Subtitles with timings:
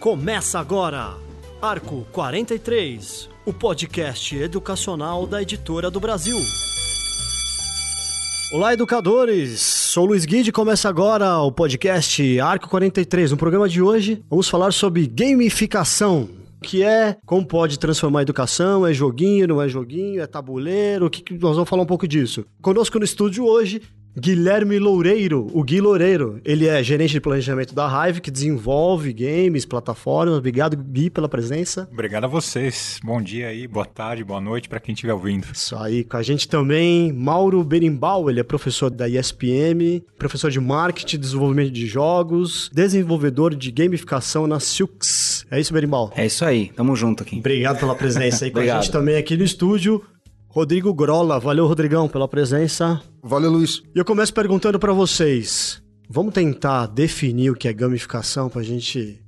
[0.00, 1.14] Começa agora,
[1.60, 6.38] Arco 43, o podcast educacional da Editora do Brasil.
[8.52, 9.60] Olá, educadores!
[9.60, 13.30] Sou Luiz Guide e começa agora o podcast Arco 43.
[13.30, 16.28] No programa de hoje, vamos falar sobre gamificação,
[16.62, 21.10] que é como pode transformar a educação, é joguinho, não é joguinho, é tabuleiro, o
[21.10, 22.46] que, que nós vamos falar um pouco disso.
[22.62, 23.82] Conosco no estúdio hoje,
[24.18, 26.38] Guilherme Loureiro, o Gui Loureiro.
[26.44, 30.36] Ele é gerente de planejamento da Hive, que desenvolve games, plataformas.
[30.36, 31.88] Obrigado, Gui, pela presença.
[31.90, 33.00] Obrigado a vocês.
[33.02, 35.46] Bom dia aí, boa tarde, boa noite para quem estiver ouvindo.
[35.52, 40.60] Isso aí, com a gente também, Mauro Berimbau, ele é professor da ESPM, professor de
[40.60, 45.46] marketing, desenvolvimento de jogos, desenvolvedor de gamificação na Silks.
[45.50, 46.12] É isso, Berimbau?
[46.14, 47.38] É isso aí, tamo junto aqui.
[47.38, 50.02] Obrigado pela presença aí com a gente também aqui no estúdio.
[50.54, 53.00] Rodrigo Grola, valeu Rodrigão pela presença.
[53.22, 53.82] Valeu, Luiz.
[53.94, 55.82] E eu começo perguntando para vocês.
[56.10, 59.21] Vamos tentar definir o que é gamificação pra gente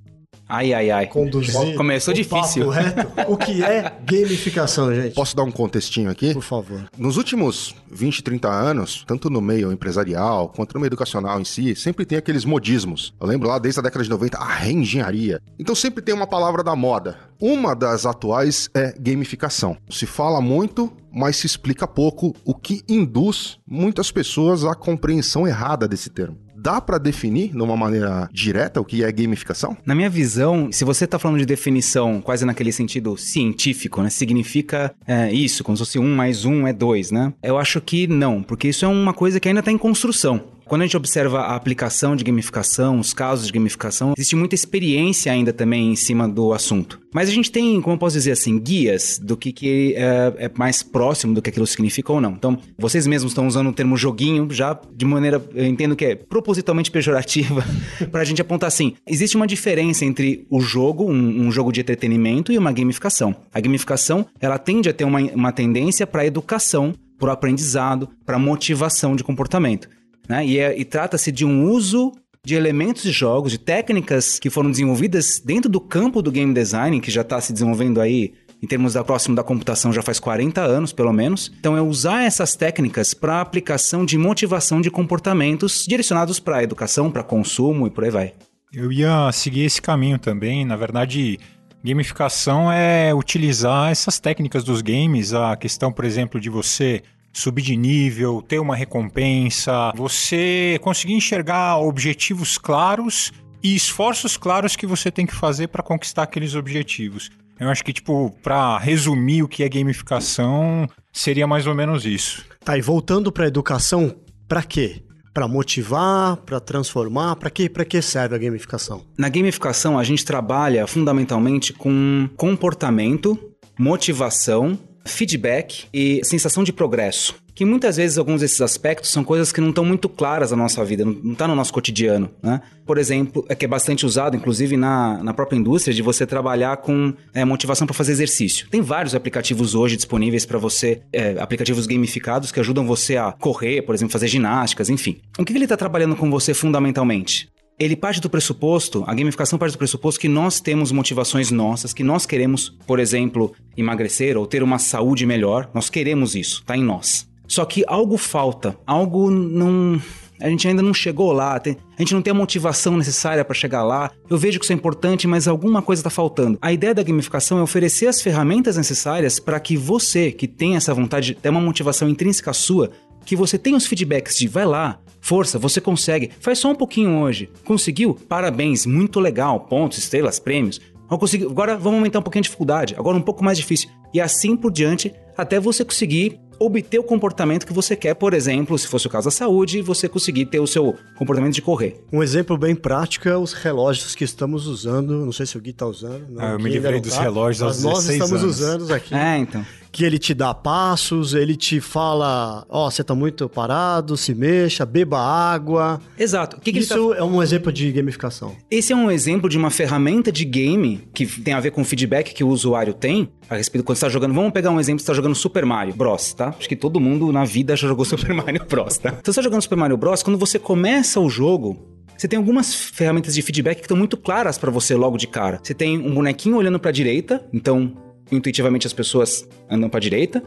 [0.55, 1.06] Ai, ai, ai.
[1.06, 1.74] conduzir.
[1.74, 2.66] Começou o difícil.
[2.66, 3.33] papo reto.
[3.33, 5.14] O que é gamificação, gente?
[5.14, 6.33] Posso dar um contextinho aqui?
[6.33, 6.88] Por favor.
[6.97, 11.75] Nos últimos 20, 30 anos, tanto no meio empresarial quanto no meio educacional em si,
[11.75, 13.12] sempre tem aqueles modismos.
[13.20, 15.41] Eu lembro lá desde a década de 90, a reengenharia.
[15.58, 17.19] Então sempre tem uma palavra da moda.
[17.41, 19.77] Uma das atuais é gamificação.
[19.91, 25.88] Se fala muito, mas se explica pouco, o que induz muitas pessoas à compreensão errada
[25.88, 26.38] desse termo.
[26.65, 29.77] Dá pra definir, de uma maneira direta, o que é gamificação?
[29.84, 34.09] Na minha visão, se você tá falando de definição quase naquele sentido científico, né?
[34.09, 37.34] Significa é, isso, como se fosse um mais um é dois, né?
[37.43, 40.53] Eu acho que não, porque isso é uma coisa que ainda tá em construção.
[40.67, 45.31] Quando a gente observa a aplicação de gamificação, os casos de gamificação, existe muita experiência
[45.31, 47.01] ainda também em cima do assunto.
[47.12, 50.51] Mas a gente tem, como eu posso dizer assim, guias do que, que é, é
[50.56, 52.33] mais próximo do que aquilo significa ou não.
[52.33, 56.15] Então, vocês mesmos estão usando o termo joguinho já de maneira, eu entendo que é
[56.17, 57.65] propositalmente pejorativa,
[58.11, 61.81] para a gente apontar assim: existe uma diferença entre o jogo, um, um, jogo de
[61.81, 63.37] entretenimento, e uma gamificação.
[63.53, 68.38] A gamificação, ela tende a ter uma, uma tendência para educação, para o aprendizado, para
[68.38, 69.88] motivação de comportamento.
[70.29, 70.47] Né?
[70.47, 72.12] E, é, e trata-se de um uso
[72.45, 77.01] de elementos de jogos, de técnicas que foram desenvolvidas dentro do campo do game design,
[77.01, 80.61] que já está se desenvolvendo aí em termos da próximo da computação já faz 40
[80.62, 81.53] anos, pelo menos.
[81.59, 87.23] Então é usar essas técnicas para aplicação de motivação de comportamentos direcionados para educação, para
[87.23, 88.33] consumo e por aí vai.
[88.73, 90.65] Eu ia seguir esse caminho também.
[90.65, 91.39] Na verdade,
[91.83, 97.03] gamificação é utilizar essas técnicas dos games, a questão, por exemplo, de você
[97.34, 104.87] subir de nível, ter uma recompensa, você conseguir enxergar objetivos claros e esforços claros que
[104.87, 107.31] você tem que fazer para conquistar aqueles objetivos.
[107.59, 112.44] Eu acho que, tipo, para resumir o que é gamificação, seria mais ou menos isso.
[112.65, 114.15] Tá, e voltando para educação,
[114.49, 115.03] para quê?
[115.33, 119.03] Para motivar, para transformar, para que para que serve a gamificação?
[119.19, 123.39] Na gamificação a gente trabalha fundamentalmente com comportamento,
[123.78, 127.34] motivação feedback e sensação de progresso.
[127.54, 130.84] Que muitas vezes alguns desses aspectos são coisas que não estão muito claras na nossa
[130.84, 132.60] vida, não está no nosso cotidiano, né?
[132.84, 136.78] Por exemplo, é que é bastante usado, inclusive na, na própria indústria, de você trabalhar
[136.78, 138.69] com é, motivação para fazer exercício.
[138.70, 143.82] Tem vários aplicativos hoje disponíveis para você, é, aplicativos gamificados que ajudam você a correr,
[143.82, 145.20] por exemplo, fazer ginásticas, enfim.
[145.38, 147.48] O que, que ele está trabalhando com você fundamentalmente?
[147.79, 152.05] Ele parte do pressuposto, a gamificação parte do pressuposto que nós temos motivações nossas, que
[152.05, 156.85] nós queremos, por exemplo, emagrecer ou ter uma saúde melhor, nós queremos isso, tá em
[156.85, 157.29] nós.
[157.49, 160.01] Só que algo falta, algo não.
[160.41, 163.85] A gente ainda não chegou lá, a gente não tem a motivação necessária para chegar
[163.85, 164.11] lá.
[164.29, 166.59] Eu vejo que isso é importante, mas alguma coisa está faltando.
[166.61, 170.93] A ideia da gamificação é oferecer as ferramentas necessárias para que você, que tem essa
[170.93, 172.91] vontade, tem uma motivação intrínseca sua,
[173.25, 177.19] que você tenha os feedbacks de vai lá, força, você consegue, faz só um pouquinho
[177.21, 177.49] hoje.
[177.65, 178.15] Conseguiu?
[178.29, 180.81] Parabéns, muito legal, pontos, estrelas, prêmios.
[181.09, 183.89] Agora vamos aumentar um pouquinho a dificuldade, agora um pouco mais difícil.
[184.12, 188.79] E assim por diante, até você conseguir obter o comportamento que você quer, por exemplo,
[188.79, 192.03] se fosse o caso da saúde, você conseguir ter o seu comportamento de correr.
[192.12, 195.25] Um exemplo bem prático é os relógios que estamos usando.
[195.25, 196.27] Não sei se o Gui está usando.
[196.29, 198.61] Não, ah, eu me livrei dos tá, relógios aos mas nós estamos anos.
[198.61, 199.15] usando aqui.
[199.15, 203.49] É, então que ele te dá passos, ele te fala, ó, oh, você tá muito
[203.49, 206.00] parado, se mexa, beba água.
[206.19, 206.61] Exato.
[206.61, 207.19] Que que Isso tá...
[207.19, 208.56] é um exemplo de gamificação.
[208.69, 211.85] Esse é um exemplo de uma ferramenta de game que tem a ver com o
[211.85, 214.35] feedback que o usuário tem a respeito quando você tá jogando.
[214.35, 216.49] Vamos pegar um exemplo, você tá jogando Super Mario Bros, tá?
[216.49, 219.11] Acho que todo mundo na vida já jogou Super Mario Bros, tá?
[219.11, 221.79] Então você tá jogando Super Mario Bros, quando você começa o jogo,
[222.19, 225.61] você tem algumas ferramentas de feedback que estão muito claras para você logo de cara.
[225.62, 230.43] Você tem um bonequinho olhando para a direita, então intuitivamente as pessoas andam para direita.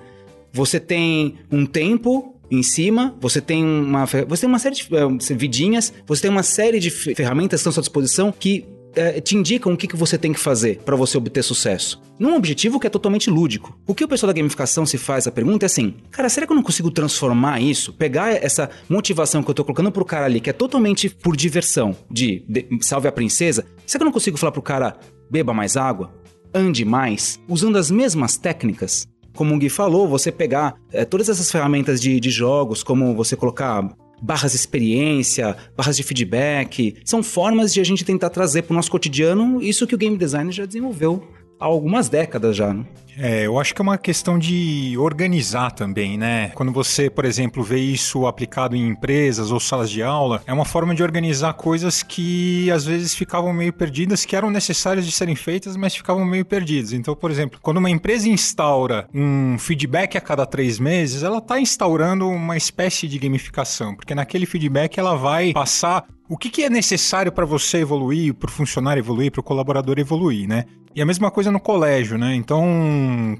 [0.51, 5.37] Você tem um tempo em cima, você tem uma, você tem uma série de uh,
[5.37, 8.65] vidinhas, você tem uma série de ferramentas que estão à sua disposição que
[8.97, 12.01] é, te indicam o que, que você tem que fazer para você obter sucesso.
[12.17, 13.79] Num objetivo que é totalmente lúdico.
[13.85, 16.51] O que o pessoal da gamificação se faz a pergunta é assim: cara, será que
[16.51, 17.93] eu não consigo transformar isso?
[17.93, 21.95] Pegar essa motivação que eu tô colocando pro cara ali, que é totalmente por diversão,
[22.09, 24.97] de, de salve a princesa, será que eu não consigo falar pro cara,
[25.29, 26.11] beba mais água?
[26.53, 27.39] Ande mais?
[27.47, 29.07] Usando as mesmas técnicas?
[29.35, 33.35] Como o Gui falou, você pegar é, todas essas ferramentas de, de jogos, como você
[33.35, 33.87] colocar
[34.21, 36.95] barras de experiência, barras de feedback.
[37.05, 40.17] São formas de a gente tentar trazer para o nosso cotidiano isso que o game
[40.17, 41.27] design já desenvolveu
[41.59, 42.73] há algumas décadas já.
[42.73, 42.85] Né?
[43.17, 46.49] É, eu acho que é uma questão de organizar também, né?
[46.53, 50.65] Quando você, por exemplo, vê isso aplicado em empresas ou salas de aula, é uma
[50.65, 55.35] forma de organizar coisas que às vezes ficavam meio perdidas, que eram necessárias de serem
[55.35, 56.93] feitas, mas ficavam meio perdidas.
[56.93, 61.59] Então, por exemplo, quando uma empresa instaura um feedback a cada três meses, ela está
[61.59, 66.69] instaurando uma espécie de gamificação, porque naquele feedback ela vai passar o que, que é
[66.69, 70.65] necessário para você evoluir, para o funcionário evoluir, para o colaborador evoluir, né?
[70.93, 72.33] E a mesma coisa no colégio, né?
[72.35, 72.65] Então,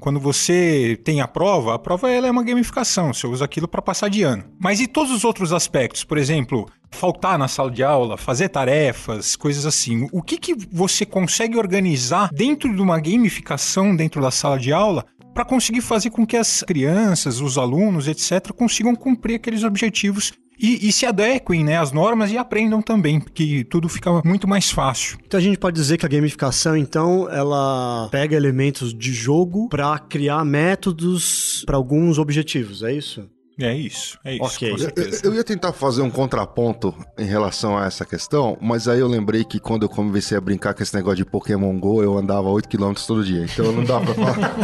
[0.00, 3.82] quando você tem a prova, a prova ela é uma gamificação, você usa aquilo para
[3.82, 4.44] passar de ano.
[4.58, 6.04] Mas e todos os outros aspectos?
[6.04, 10.08] Por exemplo, faltar na sala de aula, fazer tarefas, coisas assim.
[10.12, 15.04] O que, que você consegue organizar dentro de uma gamificação dentro da sala de aula
[15.34, 20.88] para conseguir fazer com que as crianças, os alunos, etc., consigam cumprir aqueles objetivos e,
[20.88, 25.18] e, se adequem né, às normas e aprendam também, porque tudo fica muito mais fácil.
[25.26, 29.98] Então a gente pode dizer que a gamificação, então, ela pega elementos de jogo para
[29.98, 33.28] criar métodos para alguns objetivos, é isso?
[33.60, 34.44] É isso, é isso.
[34.44, 34.70] Ok.
[34.70, 39.08] Eu, eu, ia tentar fazer um contraponto em relação a essa questão, mas aí eu
[39.08, 42.48] lembrei que quando eu comecei a brincar com esse negócio de Pokémon GO, eu andava
[42.48, 44.54] 8km todo dia, então não dá pra falar.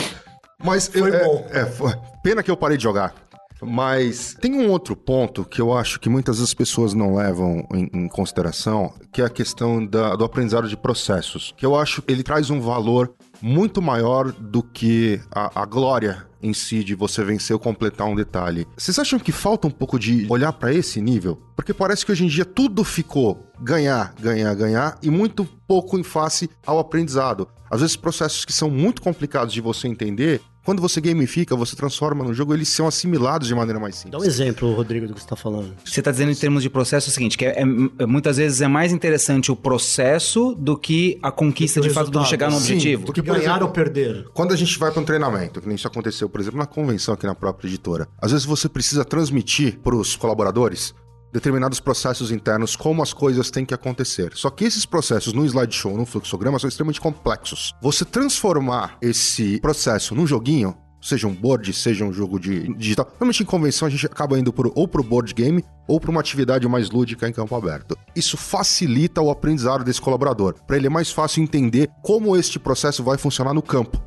[0.64, 1.46] mas foi eu, bom.
[1.50, 1.92] É, é, foi,
[2.22, 3.14] pena que eu parei de jogar.
[3.62, 7.90] Mas tem um outro ponto que eu acho que muitas das pessoas não levam em,
[7.92, 11.54] em consideração, que é a questão da, do aprendizado de processos.
[11.56, 16.52] Que eu acho ele traz um valor muito maior do que a, a glória em
[16.52, 18.66] si de você vencer ou completar um detalhe.
[18.76, 21.40] Vocês acham que falta um pouco de olhar para esse nível?
[21.56, 26.04] Porque parece que hoje em dia tudo ficou ganhar, ganhar, ganhar e muito pouco em
[26.04, 27.48] face ao aprendizado.
[27.70, 32.22] Às vezes processos que são muito complicados de você entender quando você gamifica, você transforma
[32.22, 34.12] no jogo, eles são assimilados de maneira mais simples.
[34.12, 35.74] Dá um exemplo, Rodrigo, do que você está falando.
[35.82, 38.68] Você está dizendo em termos de processo o seguinte, que é, é, muitas vezes é
[38.68, 43.06] mais interessante o processo do que a conquista de fato do chegar no Sim, objetivo.
[43.06, 44.28] Porque ganhar exemplo, ou perder.
[44.34, 47.14] Quando a gente vai para um treinamento, que nem isso aconteceu, por exemplo, na convenção
[47.14, 50.94] aqui na própria editora, às vezes você precisa transmitir para os colaboradores
[51.32, 54.32] determinados processos internos, como as coisas têm que acontecer.
[54.34, 57.74] Só que esses processos no slideshow, no fluxograma, são extremamente complexos.
[57.82, 63.06] Você transformar esse processo num joguinho, seja um board, seja um jogo de digital.
[63.12, 66.20] Normalmente em convenção a gente acaba indo pro, ou pro board game ou para uma
[66.20, 67.96] atividade mais lúdica em campo aberto.
[68.14, 70.54] Isso facilita o aprendizado desse colaborador.
[70.66, 74.02] Para ele é mais fácil entender como este processo vai funcionar no campo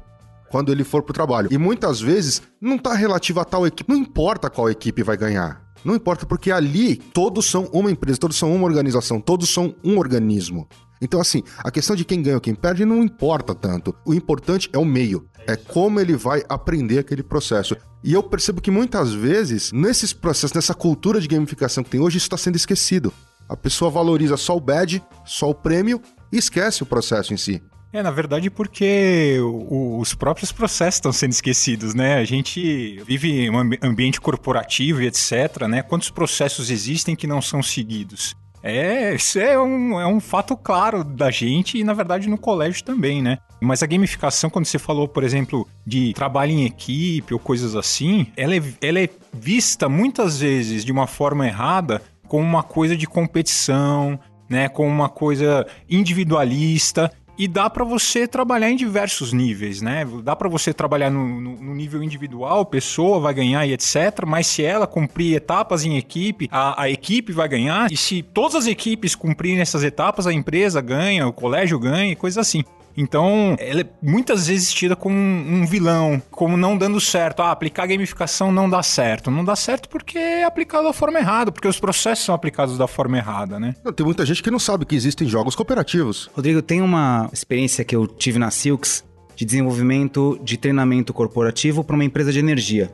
[0.49, 1.47] quando ele for pro trabalho.
[1.49, 5.60] E muitas vezes não está relativo a tal equipe, não importa qual equipe vai ganhar.
[5.83, 9.97] Não importa, porque ali todos são uma empresa, todos são uma organização, todos são um
[9.97, 10.67] organismo.
[11.01, 13.95] Então, assim, a questão de quem ganha ou quem perde não importa tanto.
[14.05, 15.27] O importante é o meio.
[15.47, 17.75] É como ele vai aprender aquele processo.
[18.03, 22.17] E eu percebo que muitas vezes, nesses processos, nessa cultura de gamificação que tem hoje,
[22.17, 23.11] isso está sendo esquecido.
[23.49, 25.99] A pessoa valoriza só o badge, só o prêmio
[26.31, 27.61] e esquece o processo em si.
[27.93, 32.15] É, na verdade, porque os próprios processos estão sendo esquecidos, né?
[32.15, 35.81] A gente vive um ambiente corporativo e etc, né?
[35.81, 38.33] Quantos processos existem que não são seguidos?
[38.63, 42.83] É, isso é um, é um fato claro da gente e, na verdade, no colégio
[42.83, 43.39] também, né?
[43.59, 48.27] Mas a gamificação, quando você falou, por exemplo, de trabalho em equipe ou coisas assim,
[48.37, 53.07] ela é, ela é vista muitas vezes de uma forma errada como uma coisa de
[53.07, 54.69] competição, né?
[54.69, 60.07] Como uma coisa individualista e dá para você trabalhar em diversos níveis, né?
[60.23, 64.27] Dá para você trabalhar no, no, no, nível individual, pessoa vai ganhar e etc.
[64.27, 67.91] Mas se ela cumprir etapas em equipe, a, a equipe vai ganhar.
[67.91, 72.37] E se todas as equipes cumprirem essas etapas, a empresa ganha, o colégio ganha, coisas
[72.37, 72.63] assim.
[72.95, 77.41] Então, ela é muitas vezes tida como um, vilão, como não dando certo.
[77.41, 79.31] Ah, aplicar gamificação não dá certo.
[79.31, 82.87] Não dá certo porque é aplicado da forma errada, porque os processos são aplicados da
[82.87, 83.75] forma errada, né?
[83.83, 86.29] Não, tem muita gente que não sabe que existem jogos cooperativos.
[86.33, 89.03] Rodrigo, tem uma experiência que eu tive na Silks
[89.35, 92.91] de desenvolvimento de treinamento corporativo para uma empresa de energia.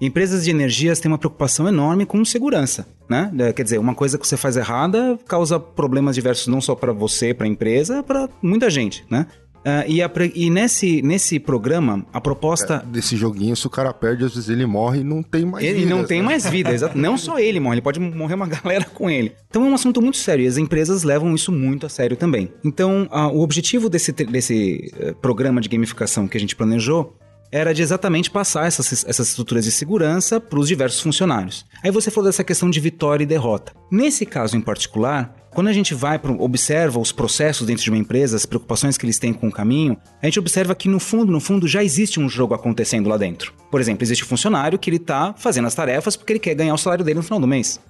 [0.00, 3.30] Empresas de energias têm uma preocupação enorme com segurança, né?
[3.38, 6.92] É, quer dizer, uma coisa que você faz errada causa problemas diversos não só para
[6.92, 9.26] você, para a empresa, para muita gente, né?
[9.60, 12.82] Uh, e, a, e nesse, nesse programa, a proposta.
[12.82, 15.62] É, desse joguinho, se o cara perde, às vezes ele morre e não tem mais
[15.62, 15.86] ele vida.
[15.86, 16.26] Ele não tem né?
[16.26, 16.96] mais vida, exato.
[16.96, 19.32] Não só ele morre, ele pode morrer uma galera com ele.
[19.50, 22.50] Então é um assunto muito sério e as empresas levam isso muito a sério também.
[22.64, 27.14] Então, uh, o objetivo desse, desse uh, programa de gamificação que a gente planejou
[27.52, 31.64] era de exatamente passar essas, essas estruturas de segurança para os diversos funcionários.
[31.82, 33.72] Aí você falou dessa questão de vitória e derrota.
[33.90, 37.98] Nesse caso em particular, quando a gente vai pro, observa os processos dentro de uma
[37.98, 41.32] empresa, as preocupações que eles têm com o caminho, a gente observa que no fundo,
[41.32, 43.52] no fundo, já existe um jogo acontecendo lá dentro.
[43.70, 46.74] Por exemplo, existe um funcionário que ele está fazendo as tarefas porque ele quer ganhar
[46.74, 47.80] o salário dele no final do mês.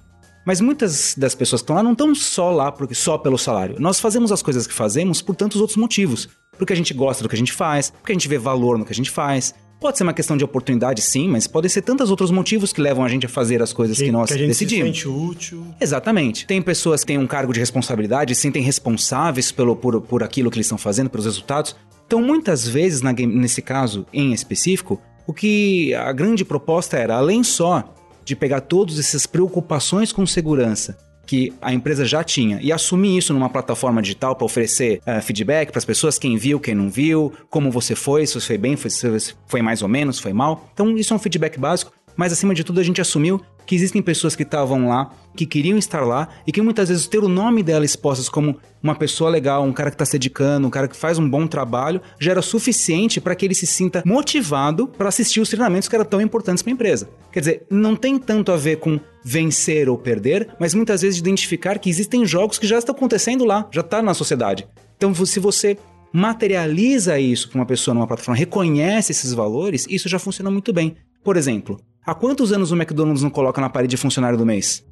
[0.43, 3.75] Mas muitas das pessoas que estão lá não estão só lá porque só pelo salário.
[3.79, 6.27] Nós fazemos as coisas que fazemos por tantos outros motivos.
[6.57, 8.85] Porque a gente gosta do que a gente faz, porque a gente vê valor no
[8.85, 12.11] que a gente faz, Pode ser uma questão de oportunidade, sim, mas podem ser tantos
[12.11, 14.37] outros motivos que levam a gente a fazer as coisas que, que nós que a
[14.37, 14.95] gente decidimos.
[14.95, 15.65] Se sente útil.
[15.81, 16.45] Exatamente.
[16.45, 20.51] Tem pessoas que têm um cargo de responsabilidade, se sentem responsáveis pelo, por, por aquilo
[20.51, 21.75] que eles estão fazendo, pelos resultados.
[22.05, 27.43] Então, muitas vezes, na, nesse caso em específico, o que a grande proposta era, além
[27.43, 30.95] só de pegar todas essas preocupações com segurança
[31.31, 35.71] que a empresa já tinha e assumir isso numa plataforma digital para oferecer uh, feedback
[35.71, 38.75] para as pessoas, quem viu, quem não viu, como você foi, se você foi bem,
[38.75, 40.69] foi, se foi mais ou menos, foi mal.
[40.73, 44.01] Então, isso é um feedback básico, mas acima de tudo a gente assumiu que existem
[44.01, 47.63] pessoas que estavam lá, que queriam estar lá e que muitas vezes ter o nome
[47.63, 50.95] dela expostas como uma pessoa legal, um cara que está se dedicando, um cara que
[50.95, 55.39] faz um bom trabalho, já era suficiente para que ele se sinta motivado para assistir
[55.39, 57.09] os treinamentos que eram tão importantes para a empresa.
[57.31, 61.79] Quer dizer, não tem tanto a ver com vencer ou perder, mas muitas vezes identificar
[61.79, 64.67] que existem jogos que já estão acontecendo lá, já está na sociedade.
[64.97, 65.77] Então, se você
[66.13, 70.95] materializa isso para uma pessoa numa plataforma, reconhece esses valores, isso já funciona muito bem.
[71.23, 74.83] Por exemplo, há quantos anos o McDonald's não coloca na parede funcionário do mês?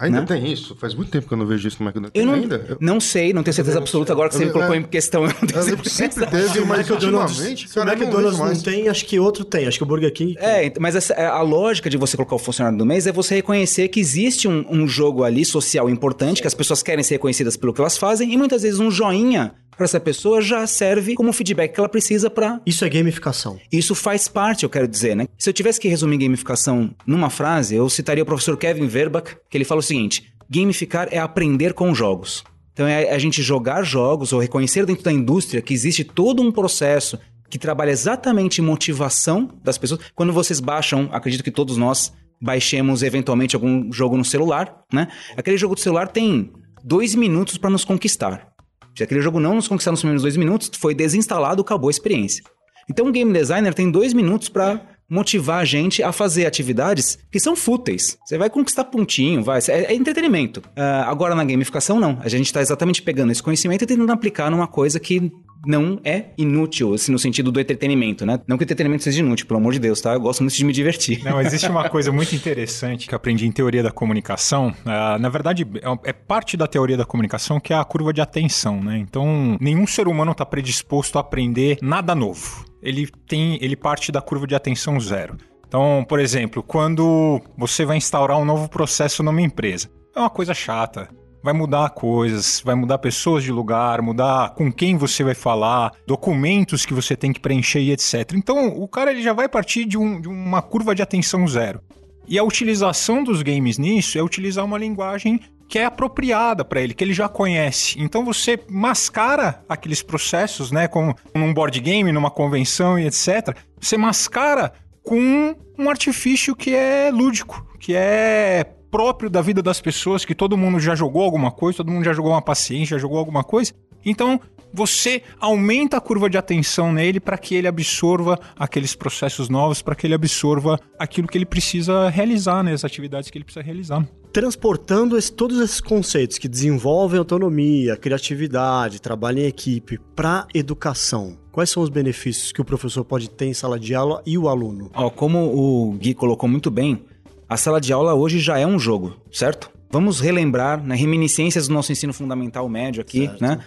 [0.00, 0.26] Ainda né?
[0.26, 0.74] tem isso?
[0.74, 2.20] Faz muito tempo que eu não vejo isso no McDonald's.
[2.20, 2.66] Eu não, ainda?
[2.68, 2.76] Eu...
[2.80, 4.12] não sei, não tenho certeza absoluta.
[4.12, 5.90] Agora que você eu, colocou é, em questão, eu não tenho certeza.
[5.90, 9.68] Sempre teve, mas ultimamente, se o McDonald's não, não, tem, acho que outro tem.
[9.68, 10.44] Acho que o Burger King tem.
[10.44, 13.36] É, mas essa, é, a lógica de você colocar o funcionário do mês é você
[13.36, 17.56] reconhecer que existe um, um jogo ali social importante, que as pessoas querem ser reconhecidas
[17.56, 21.32] pelo que elas fazem, e muitas vezes um joinha para essa pessoa já serve como
[21.32, 22.60] feedback que ela precisa para.
[22.64, 23.58] Isso é gamificação.
[23.70, 25.26] Isso faz parte, eu quero dizer, né?
[25.38, 29.56] Se eu tivesse que resumir gamificação numa frase, eu citaria o professor Kevin Verbach, que
[29.56, 32.44] ele fala o seguinte: gamificar é aprender com jogos.
[32.72, 36.50] Então é a gente jogar jogos ou reconhecer dentro da indústria que existe todo um
[36.50, 40.00] processo que trabalha exatamente motivação das pessoas.
[40.14, 42.12] Quando vocês baixam, acredito que todos nós
[42.42, 45.08] baixemos eventualmente algum jogo no celular, né?
[45.36, 46.52] Aquele jogo do celular tem
[46.82, 48.53] dois minutos para nos conquistar.
[48.96, 52.44] Se aquele jogo não nos conquistar nos primeiros dois minutos, foi desinstalado, acabou a experiência.
[52.88, 57.38] Então, o game designer tem dois minutos para motivar a gente a fazer atividades que
[57.38, 58.18] são fúteis.
[58.24, 59.60] Você vai conquistar pontinho, vai.
[59.68, 60.60] É, é entretenimento.
[60.60, 62.18] Uh, agora, na gamificação, não.
[62.20, 65.32] A gente está exatamente pegando esse conhecimento e tentando aplicar numa coisa que
[65.66, 68.38] não é inútil, assim, no sentido do entretenimento, né?
[68.46, 70.12] Não que o entretenimento seja inútil, pelo amor de Deus, tá?
[70.12, 71.22] Eu gosto muito de me divertir.
[71.24, 74.74] Não, existe uma coisa muito interessante que aprendi em teoria da comunicação.
[74.84, 78.20] Uh, na verdade, é, é parte da teoria da comunicação que é a curva de
[78.20, 78.98] atenção, né?
[78.98, 84.20] Então, nenhum ser humano está predisposto a aprender nada novo ele tem, ele parte da
[84.20, 85.36] curva de atenção zero.
[85.66, 90.54] Então, por exemplo, quando você vai instaurar um novo processo numa empresa, é uma coisa
[90.54, 91.08] chata.
[91.42, 96.86] Vai mudar coisas, vai mudar pessoas de lugar, mudar com quem você vai falar, documentos
[96.86, 98.32] que você tem que preencher e etc.
[98.34, 101.82] Então, o cara ele já vai partir de, um, de uma curva de atenção zero.
[102.26, 106.94] E a utilização dos games nisso é utilizar uma linguagem que é apropriada para ele,
[106.94, 108.00] que ele já conhece.
[108.00, 113.56] Então você mascara aqueles processos, né, como num board game, numa convenção e etc.
[113.80, 120.24] Você mascara com um artifício que é lúdico, que é próprio da vida das pessoas,
[120.24, 123.18] que todo mundo já jogou alguma coisa, todo mundo já jogou uma paciência, já jogou
[123.18, 123.72] alguma coisa.
[124.04, 124.40] Então,
[124.72, 129.94] você aumenta a curva de atenção nele para que ele absorva aqueles processos novos, para
[129.94, 134.06] que ele absorva aquilo que ele precisa realizar, né, as atividades que ele precisa realizar
[134.34, 141.38] transportando esse, todos esses conceitos que desenvolvem autonomia, criatividade, trabalho em equipe para educação.
[141.52, 144.48] Quais são os benefícios que o professor pode ter em sala de aula e o
[144.48, 144.90] aluno?
[145.14, 147.04] Como o Gui colocou muito bem,
[147.48, 149.70] a sala de aula hoje já é um jogo, certo?
[149.88, 153.40] Vamos relembrar né, reminiscências do nosso ensino fundamental médio aqui, certo.
[153.40, 153.60] né?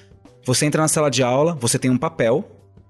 [0.44, 2.44] Você entra na sala de aula, você tem um papel,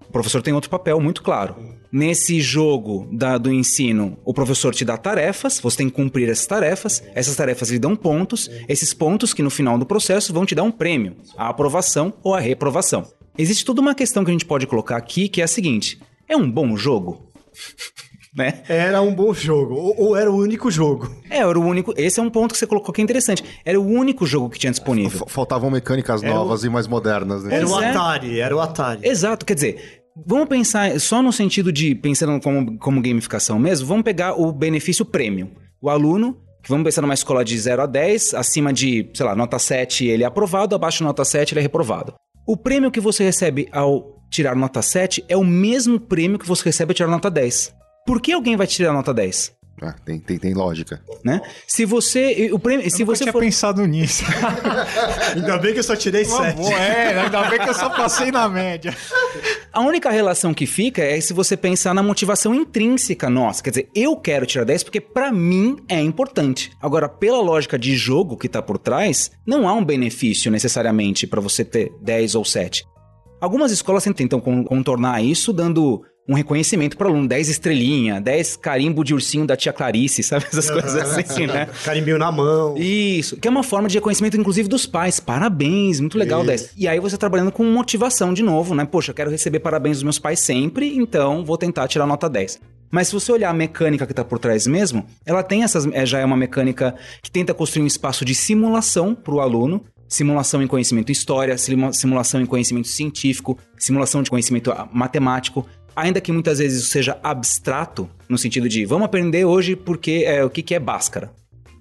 [0.10, 1.56] o professor tem outro papel muito claro.
[1.92, 6.46] Nesse jogo da, do ensino, o professor te dá tarefas, você tem que cumprir essas
[6.46, 10.54] tarefas, essas tarefas lhe dão pontos, esses pontos que no final do processo vão te
[10.54, 13.06] dar um prêmio, a aprovação ou a reprovação.
[13.38, 16.36] Existe toda uma questão que a gente pode colocar aqui que é a seguinte: é
[16.36, 17.32] um bom jogo?
[18.36, 18.64] né?
[18.68, 21.10] Era um bom jogo, ou, ou era o único jogo.
[21.30, 21.94] É, era o único.
[21.98, 23.44] Esse é um ponto que você colocou que é interessante.
[23.66, 25.22] Era o único jogo que tinha disponível.
[25.26, 27.56] F- Faltavam mecânicas Era novas e mais modernas, né?
[27.56, 27.76] Era o.
[27.76, 29.08] Atari, era o Atari.
[29.08, 34.04] Exato, quer dizer, vamos pensar só no sentido de, pensando como, como gamificação mesmo, vamos
[34.04, 35.50] pegar o benefício premium.
[35.82, 39.60] O aluno, vamos pensar numa escola de 0 a 10, acima de, sei lá, nota
[39.60, 42.14] 7 ele é aprovado, abaixo de nota 7 ele é reprovado.
[42.48, 46.66] O prêmio que você recebe ao tirar nota 7 é o mesmo prêmio que você
[46.66, 47.74] recebe ao tirar nota 10.
[48.06, 49.57] Por que alguém vai tirar nota 10?
[49.82, 51.00] Ah, tem, tem, tem lógica.
[51.24, 51.40] Né?
[51.68, 52.50] Se você.
[52.52, 53.40] O prêmio, se eu nunca você tinha for.
[53.42, 54.24] pensado nisso.
[55.36, 56.56] Ainda bem que eu só tirei Uma sete.
[56.58, 58.96] boa, é, ainda bem que eu só passei na média.
[59.72, 63.62] A única relação que fica é se você pensar na motivação intrínseca nossa.
[63.64, 66.72] Quer dizer, eu quero tirar 10 porque pra mim é importante.
[66.82, 71.40] Agora, pela lógica de jogo que tá por trás, não há um benefício necessariamente pra
[71.42, 72.84] você ter 10 ou 7.
[73.40, 79.04] Algumas escolas tentam con- contornar isso dando um reconhecimento para aluno, 10 estrelinha, 10 carimbo
[79.04, 80.46] de ursinho da tia Clarice, sabe?
[80.46, 81.68] Essas coisas assim, né?
[81.86, 82.76] Carimbinho na mão.
[82.78, 85.20] Isso, que é uma forma de reconhecimento, inclusive, dos pais.
[85.20, 86.48] Parabéns, muito legal, Isso.
[86.48, 86.72] 10.
[86.78, 88.86] E aí você trabalhando com motivação de novo, né?
[88.86, 92.60] Poxa, eu quero receber parabéns dos meus pais sempre, então vou tentar tirar nota 10.
[92.92, 95.86] Mas se você olhar a mecânica que tá por trás mesmo, ela tem essas.
[95.88, 99.84] é, já é uma mecânica que tenta construir um espaço de simulação para o aluno.
[100.10, 105.66] Simulação em conhecimento história, simu- simulação em conhecimento científico, simulação de conhecimento ah, matemático,
[105.98, 110.44] ainda que muitas vezes isso seja abstrato, no sentido de vamos aprender hoje porque é,
[110.46, 111.32] o que, que é Bhaskara.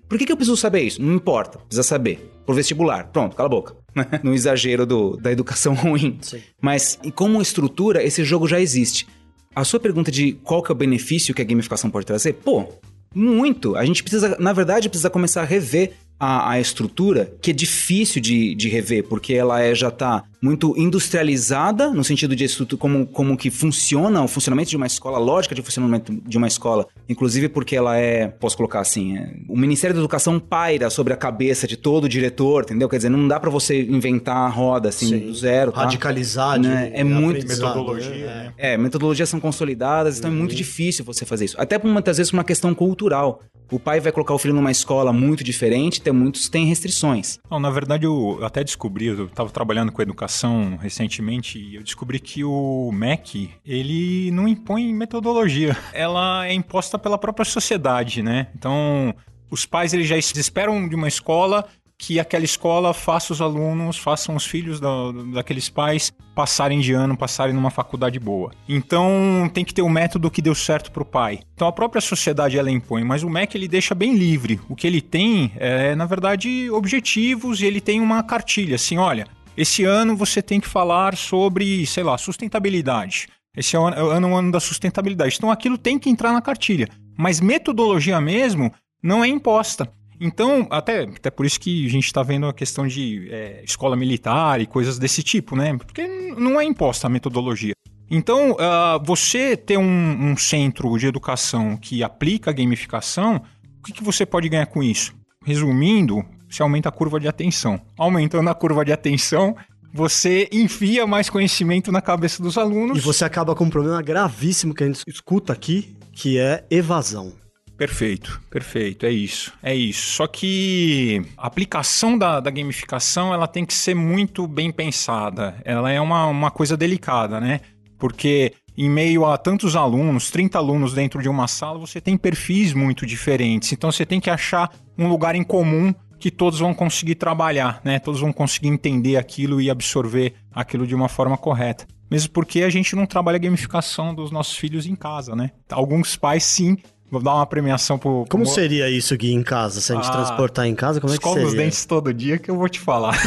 [0.09, 1.03] Por que, que eu preciso saber isso?
[1.03, 2.31] Não importa, precisa saber.
[2.47, 3.09] Por vestibular.
[3.09, 3.75] Pronto, cala a boca.
[4.23, 6.19] no exagero do- da educação ruim.
[6.23, 6.41] Sim.
[6.61, 9.07] Mas e como estrutura, esse jogo já existe.
[9.55, 12.35] A sua pergunta de qual que é o benefício que a gamificação pode trazer?
[12.35, 12.67] Pô,
[13.15, 13.75] muito.
[13.75, 18.21] A gente precisa, na verdade, precisa começar a rever a, a estrutura, que é difícil
[18.23, 23.07] de, de rever, porque ela é, já está muito industrializada, no sentido de estrutura, como,
[23.07, 26.87] como que funciona o funcionamento de uma escola, a lógica de funcionamento de uma escola,
[27.09, 31.17] inclusive porque ela é, posso colocar assim, é, o Ministério da Educação paira sobre a
[31.17, 32.89] cabeça de todo diretor, entendeu?
[32.89, 35.19] Quer dizer, não dá para você inventar a roda assim Sim.
[35.21, 35.83] do zero, tá?
[35.83, 36.91] Radicalizar Né?
[36.91, 38.27] de É muito- Metodologia, né?
[38.27, 38.53] né?
[38.57, 41.57] É, metodologias são consolidadas, então é muito difícil você fazer isso.
[41.61, 43.41] Até por muitas vezes por uma questão cultural.
[43.71, 47.39] O pai vai colocar o filho numa escola muito diferente, tem muitos têm restrições.
[47.51, 52.21] Não, na verdade, eu até descobri, eu estava trabalhando com educação recentemente e eu descobri
[52.21, 55.77] que o MEC, ele não impõe metodologia.
[55.93, 58.49] Ela é imposta pela própria sociedade, né?
[58.55, 59.13] Então,
[59.51, 61.67] os pais eles já esperam de uma escola
[61.99, 67.17] que aquela escola faça os alunos, façam os filhos da- daqueles pais passarem de ano,
[67.17, 68.53] passarem numa faculdade boa.
[68.69, 71.41] Então tem que ter o método que deu certo pro pai.
[71.55, 74.61] Então a própria sociedade ela impõe, mas o MEC ele deixa bem livre.
[74.69, 79.27] O que ele tem é, na verdade, objetivos e ele tem uma cartilha assim, olha,
[79.57, 83.29] esse ano você tem que falar sobre, sei lá, sustentabilidade.
[83.57, 85.37] Esse é o ano, é o ano da sustentabilidade.
[85.39, 86.89] Então aquilo tem que entrar na cartilha.
[87.17, 88.71] Mas metodologia mesmo
[89.03, 89.91] não é imposta.
[90.21, 93.97] Então, até, até por isso que a gente está vendo a questão de é, escola
[93.97, 95.77] militar e coisas desse tipo, né?
[95.77, 97.75] Porque não é imposta a metodologia.
[98.11, 103.43] Então, ah, você ter um, um centro de educação que aplica a gamificação,
[103.81, 105.15] o que, que você pode ganhar com isso?
[105.45, 107.81] Resumindo, você aumenta a curva de atenção.
[107.99, 109.57] Aumentando a curva de atenção,
[109.93, 112.99] você enfia mais conhecimento na cabeça dos alunos.
[112.99, 117.33] E você acaba com um problema gravíssimo que a gente escuta aqui, que é evasão.
[117.77, 120.15] Perfeito, perfeito, é isso, é isso.
[120.15, 125.61] Só que a aplicação da, da gamificação ela tem que ser muito bem pensada.
[125.63, 127.61] Ela é uma, uma coisa delicada, né?
[127.99, 132.73] Porque em meio a tantos alunos, 30 alunos dentro de uma sala, você tem perfis
[132.73, 133.73] muito diferentes.
[133.73, 137.99] Então você tem que achar um lugar em comum que todos vão conseguir trabalhar, né?
[137.99, 141.87] Todos vão conseguir entender aquilo e absorver aquilo de uma forma correta.
[142.11, 145.51] Mesmo porque a gente não trabalha a gamificação dos nossos filhos em casa, né?
[145.71, 146.77] Alguns pais sim
[147.11, 148.25] Vou dar uma premiação pro.
[148.29, 149.81] Como pro- seria isso, Gui, em casa?
[149.81, 151.49] Se a gente Ah, transportar em casa, como é que Escova seria?
[151.49, 153.15] os dentes todo dia que eu vou te falar.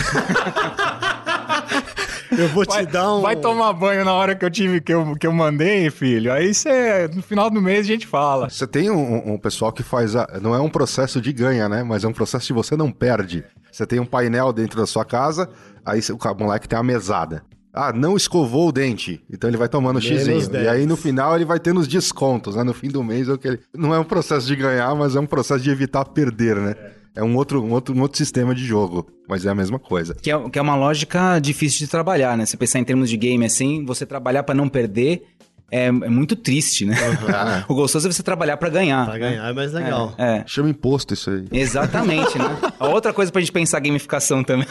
[2.38, 3.22] Eu vou te Vai, dar um...
[3.22, 6.32] vai tomar banho na hora que eu tive, que eu, que eu mandei, filho.
[6.32, 8.50] Aí você, no final do mês a gente fala.
[8.50, 10.16] Você tem um, um pessoal que faz.
[10.16, 11.84] A, não é um processo de ganha, né?
[11.84, 13.44] Mas é um processo de você não perde.
[13.72, 15.50] Você tem um painel dentro da sua casa,
[15.86, 17.44] aí o moleque tem uma mesada.
[17.80, 19.24] Ah, não escovou o dente.
[19.32, 20.50] Então ele vai tomando Menos xizinho.
[20.50, 20.66] 10.
[20.66, 22.64] E aí no final ele vai tendo os descontos, né?
[22.64, 23.60] No fim do mês é o que ele...
[23.74, 26.76] Não é um processo de ganhar, mas é um processo de evitar perder, né?
[27.16, 30.14] É um outro, um outro, um outro sistema de jogo, mas é a mesma coisa.
[30.14, 32.46] Que é, que é uma lógica difícil de trabalhar, né?
[32.46, 35.24] Você pensar em termos de game assim, você trabalhar pra não perder
[35.72, 36.96] é, é muito triste, né?
[37.34, 39.06] Ah, O gostoso é você trabalhar pra ganhar.
[39.06, 40.14] Pra ganhar é mais legal.
[40.18, 41.46] É, Chama imposto isso aí.
[41.52, 42.58] exatamente, né?
[42.80, 44.68] Outra coisa pra gente pensar gamificação também.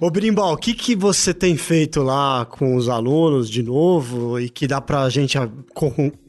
[0.00, 4.48] Ô Brimbal, o que, que você tem feito lá com os alunos de novo e
[4.48, 5.38] que dá pra gente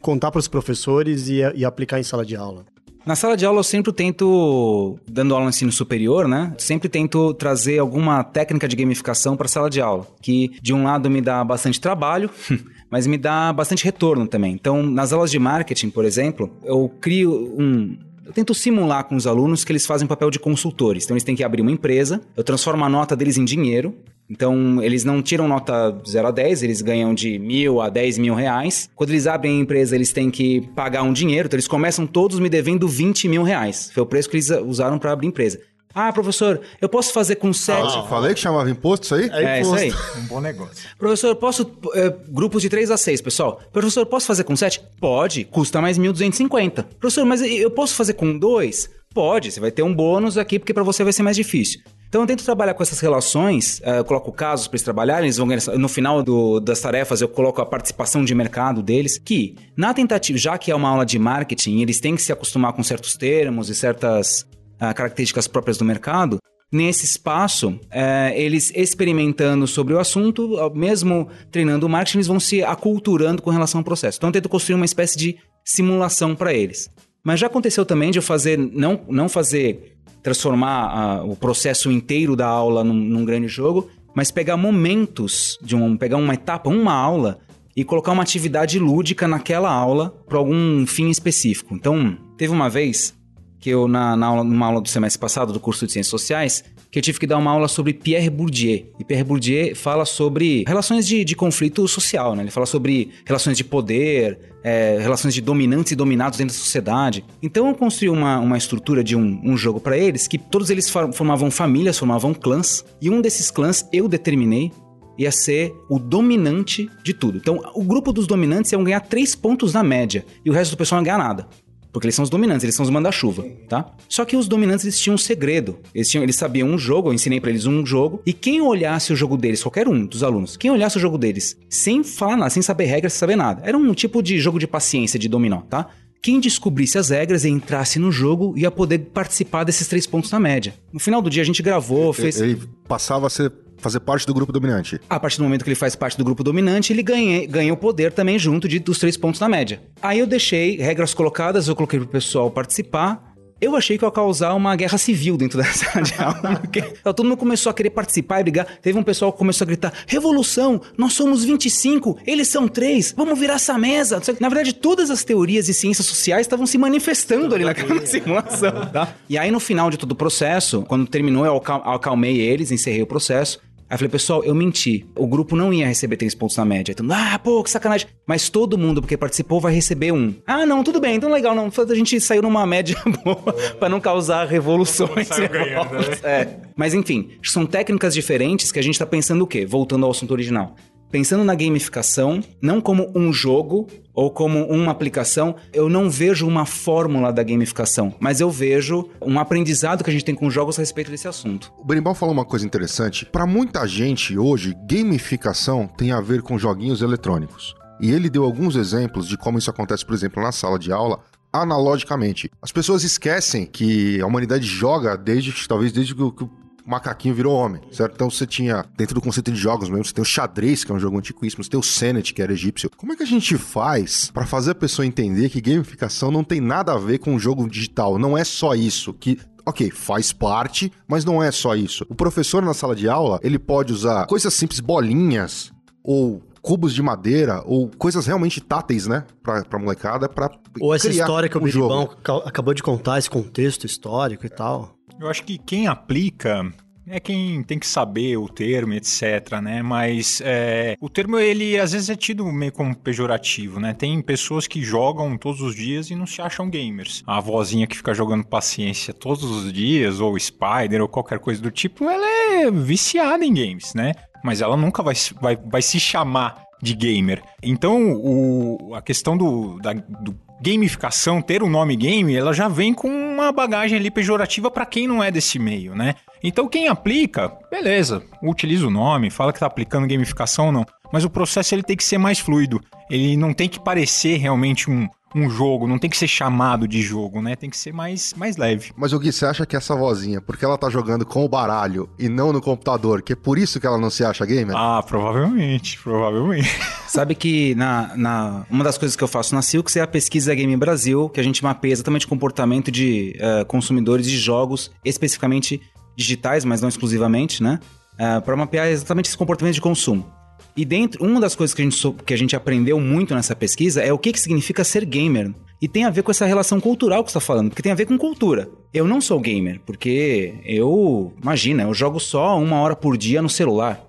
[0.01, 2.65] contar para os professores e, e aplicar em sala de aula?
[3.09, 6.53] Na sala de aula eu sempre tento, dando aula no ensino superior, né?
[6.59, 10.83] Sempre tento trazer alguma técnica de gamificação para a sala de aula, que de um
[10.83, 12.29] lado me dá bastante trabalho,
[12.87, 14.53] mas me dá bastante retorno também.
[14.53, 17.97] Então, nas aulas de marketing, por exemplo, eu crio um,
[18.29, 21.03] eu tento simular com os alunos que eles fazem papel de consultores.
[21.03, 23.95] Então, eles têm que abrir uma empresa, eu transformo a nota deles em dinheiro.
[24.29, 28.35] Então, eles não tiram nota 0 a 10, eles ganham de mil a 10 mil
[28.35, 28.87] reais.
[28.95, 31.47] Quando eles abrem a empresa, eles têm que pagar um dinheiro.
[31.47, 33.89] Então, eles começam todos me devendo 20 mil reais.
[33.91, 35.59] Foi o preço que eles usaram para abrir a empresa.
[35.93, 37.81] Ah, professor, eu posso fazer com 7.
[37.81, 39.29] Ah, falei que chamava imposto isso aí?
[39.31, 39.91] É, é isso aí.
[40.17, 40.75] Um bom negócio.
[40.97, 41.71] Professor, posso.
[41.95, 43.59] É, grupos de 3 a 6, pessoal.
[43.73, 44.81] Professor, posso fazer com 7?
[44.99, 46.85] Pode, custa mais 1.250.
[46.99, 48.89] Professor, mas eu posso fazer com 2?
[49.11, 51.81] Pode, você vai ter um bônus aqui, porque para você vai ser mais difícil.
[52.07, 55.37] Então eu tento trabalhar com essas relações, uh, eu coloco casos para eles trabalharem, eles
[55.37, 59.55] vão ganhar, no final do, das tarefas eu coloco a participação de mercado deles, que
[59.75, 62.83] na tentativa, já que é uma aula de marketing, eles têm que se acostumar com
[62.83, 64.45] certos termos e certas
[64.81, 66.37] uh, características próprias do mercado,
[66.71, 72.63] nesse espaço, uh, eles experimentando sobre o assunto, mesmo treinando o marketing, eles vão se
[72.63, 74.17] aculturando com relação ao processo.
[74.17, 76.89] Então eu tento construir uma espécie de simulação para eles.
[77.23, 82.47] Mas já aconteceu também de eu fazer, não, não fazer transformar o processo inteiro da
[82.47, 87.39] aula num, num, grande jogo, mas pegar momentos de um, pegar uma etapa, uma aula
[87.75, 91.73] e colocar uma atividade lúdica naquela aula para algum fim específico.
[91.73, 93.17] Então, teve uma vez
[93.59, 96.63] que eu na, na aula, numa aula do semestre passado do curso de Ciências Sociais,
[96.91, 98.87] que eu tive que dar uma aula sobre Pierre Bourdieu.
[98.99, 102.43] E Pierre Bourdieu fala sobre relações de, de conflito social, né?
[102.43, 107.23] Ele fala sobre relações de poder, é, relações de dominantes e dominados dentro da sociedade.
[107.43, 110.89] Então eu construí uma, uma estrutura de um, um jogo para eles, que todos eles
[110.89, 114.71] formavam famílias, formavam clãs, e um desses clãs eu determinei
[115.17, 117.37] ia ser o dominante de tudo.
[117.37, 120.77] Então, o grupo dos dominantes iam ganhar três pontos na média, e o resto do
[120.77, 121.47] pessoal não ia ganhar nada.
[121.91, 123.91] Porque eles são os dominantes, eles são os manda-chuva, tá?
[124.07, 125.79] Só que os dominantes eles tinham um segredo.
[125.93, 129.11] Eles, tinham, eles sabiam um jogo, eu ensinei para eles um jogo, e quem olhasse
[129.11, 132.49] o jogo deles, qualquer um dos alunos, quem olhasse o jogo deles sem falar nada,
[132.49, 135.61] sem saber regras, sem saber nada, era um tipo de jogo de paciência, de dominó,
[135.61, 135.89] tá?
[136.21, 140.39] Quem descobrisse as regras e entrasse no jogo ia poder participar desses três pontos na
[140.39, 140.73] média.
[140.91, 142.41] No final do dia a gente gravou, fez.
[142.41, 144.99] Ele passava a ser fazer parte do grupo dominante.
[145.09, 147.77] A partir do momento que ele faz parte do grupo dominante, ele ganha, ganha o
[147.77, 149.81] poder também junto de, dos três pontos na média.
[150.01, 153.29] Aí eu deixei regras colocadas, eu coloquei pro pessoal participar.
[153.61, 157.23] Eu achei que ia causar uma guerra civil dentro da sala de aula, porque todo
[157.25, 158.65] mundo começou a querer participar e brigar.
[158.81, 163.37] Teve um pessoal que começou a gritar: Revolução, nós somos 25, eles são 3, vamos
[163.37, 164.21] virar essa mesa.
[164.39, 168.71] Na verdade, todas as teorias e ciências sociais estavam se manifestando ali naquela simulação.
[168.93, 169.13] Tá?
[169.27, 173.07] E aí, no final de todo o processo, quando terminou, eu acalmei eles, encerrei o
[173.07, 173.59] processo.
[173.89, 175.03] Aí eu falei, pessoal, eu menti.
[175.15, 176.91] O grupo não ia receber três pontos na média.
[176.91, 178.07] Então, ah, pô, que sacanagem.
[178.27, 180.35] Mas todo mundo, porque participou, vai receber um.
[180.45, 181.71] Ah, não, tudo bem, então legal, não.
[181.75, 185.27] A gente saiu numa média boa para não causar revoluções.
[185.29, 186.17] Ganhando, né?
[186.23, 186.47] é.
[186.75, 189.65] Mas enfim, são técnicas diferentes que a gente tá pensando o quê?
[189.65, 190.75] Voltando ao assunto original
[191.11, 196.65] pensando na gamificação, não como um jogo ou como uma aplicação, eu não vejo uma
[196.65, 200.81] fórmula da gamificação, mas eu vejo um aprendizado que a gente tem com jogos a
[200.81, 201.71] respeito desse assunto.
[201.77, 203.25] O Berimbau falou uma coisa interessante.
[203.25, 207.75] Para muita gente hoje, gamificação tem a ver com joguinhos eletrônicos.
[208.01, 211.19] E ele deu alguns exemplos de como isso acontece, por exemplo, na sala de aula,
[211.51, 212.49] analogicamente.
[212.61, 216.49] As pessoas esquecem que a humanidade joga desde talvez desde que o
[216.89, 218.13] macaquinho virou homem, certo?
[218.15, 220.95] Então você tinha, dentro do conceito de jogos mesmo, você tem o xadrez, que é
[220.95, 222.89] um jogo antiquíssimo, você tem o Senet, que era egípcio.
[222.97, 226.59] Como é que a gente faz para fazer a pessoa entender que gamificação não tem
[226.59, 228.17] nada a ver com o jogo digital?
[228.17, 232.05] Não é só isso, que ok, faz parte, mas não é só isso.
[232.09, 235.71] O professor na sala de aula, ele pode usar coisas simples, bolinhas
[236.03, 240.49] ou cubos de madeira ou coisas realmente táteis, né, pra, pra molecada, pra
[240.79, 242.09] Ou essa história que o Biribão
[242.45, 244.98] acabou de contar, esse contexto histórico e tal.
[245.19, 246.65] Eu acho que quem aplica
[247.05, 249.81] é quem tem que saber o termo, etc, né?
[249.81, 253.93] Mas é, o termo, ele às vezes é tido meio como pejorativo, né?
[253.93, 257.21] Tem pessoas que jogam todos os dias e não se acham gamers.
[257.27, 261.71] A vozinha que fica jogando paciência todos os dias, ou Spider, ou qualquer coisa do
[261.71, 264.13] tipo, ela é viciada em games, né?
[264.41, 267.43] Mas ela nunca vai, vai, vai se chamar de gamer.
[267.61, 272.67] Então, o, a questão do, da, do gamificação, ter o um nome game, ela já
[272.67, 276.15] vem com uma bagagem ali pejorativa para quem não é desse meio, né?
[276.43, 281.23] Então quem aplica, beleza, utiliza o nome, fala que tá aplicando gamificação ou não, mas
[281.23, 282.81] o processo ele tem que ser mais fluido.
[283.09, 287.01] Ele não tem que parecer realmente um, um jogo, não tem que ser chamado de
[287.01, 287.55] jogo, né?
[287.55, 288.91] Tem que ser mais, mais leve.
[288.95, 292.09] Mas o Gui, você acha que essa vozinha, porque ela tá jogando com o baralho
[292.17, 294.75] e não no computador, que é por isso que ela não se acha gamer?
[294.75, 296.69] Ah, provavelmente, provavelmente.
[297.07, 300.53] Sabe que na, na, uma das coisas que eu faço na Silks é a pesquisa
[300.55, 305.81] Game Brasil, que a gente mapeia exatamente o comportamento de uh, consumidores de jogos, especificamente
[306.15, 307.79] digitais, mas não exclusivamente, né?
[308.15, 310.38] Uh, para mapear exatamente esse comportamento de consumo.
[310.79, 314.01] E dentro, uma das coisas que a gente, que a gente aprendeu muito nessa pesquisa
[314.01, 315.53] é o que, que significa ser gamer.
[315.81, 317.95] E tem a ver com essa relação cultural que você está falando, porque tem a
[317.95, 318.69] ver com cultura.
[318.93, 323.49] Eu não sou gamer, porque eu, imagina, eu jogo só uma hora por dia no
[323.49, 324.01] celular.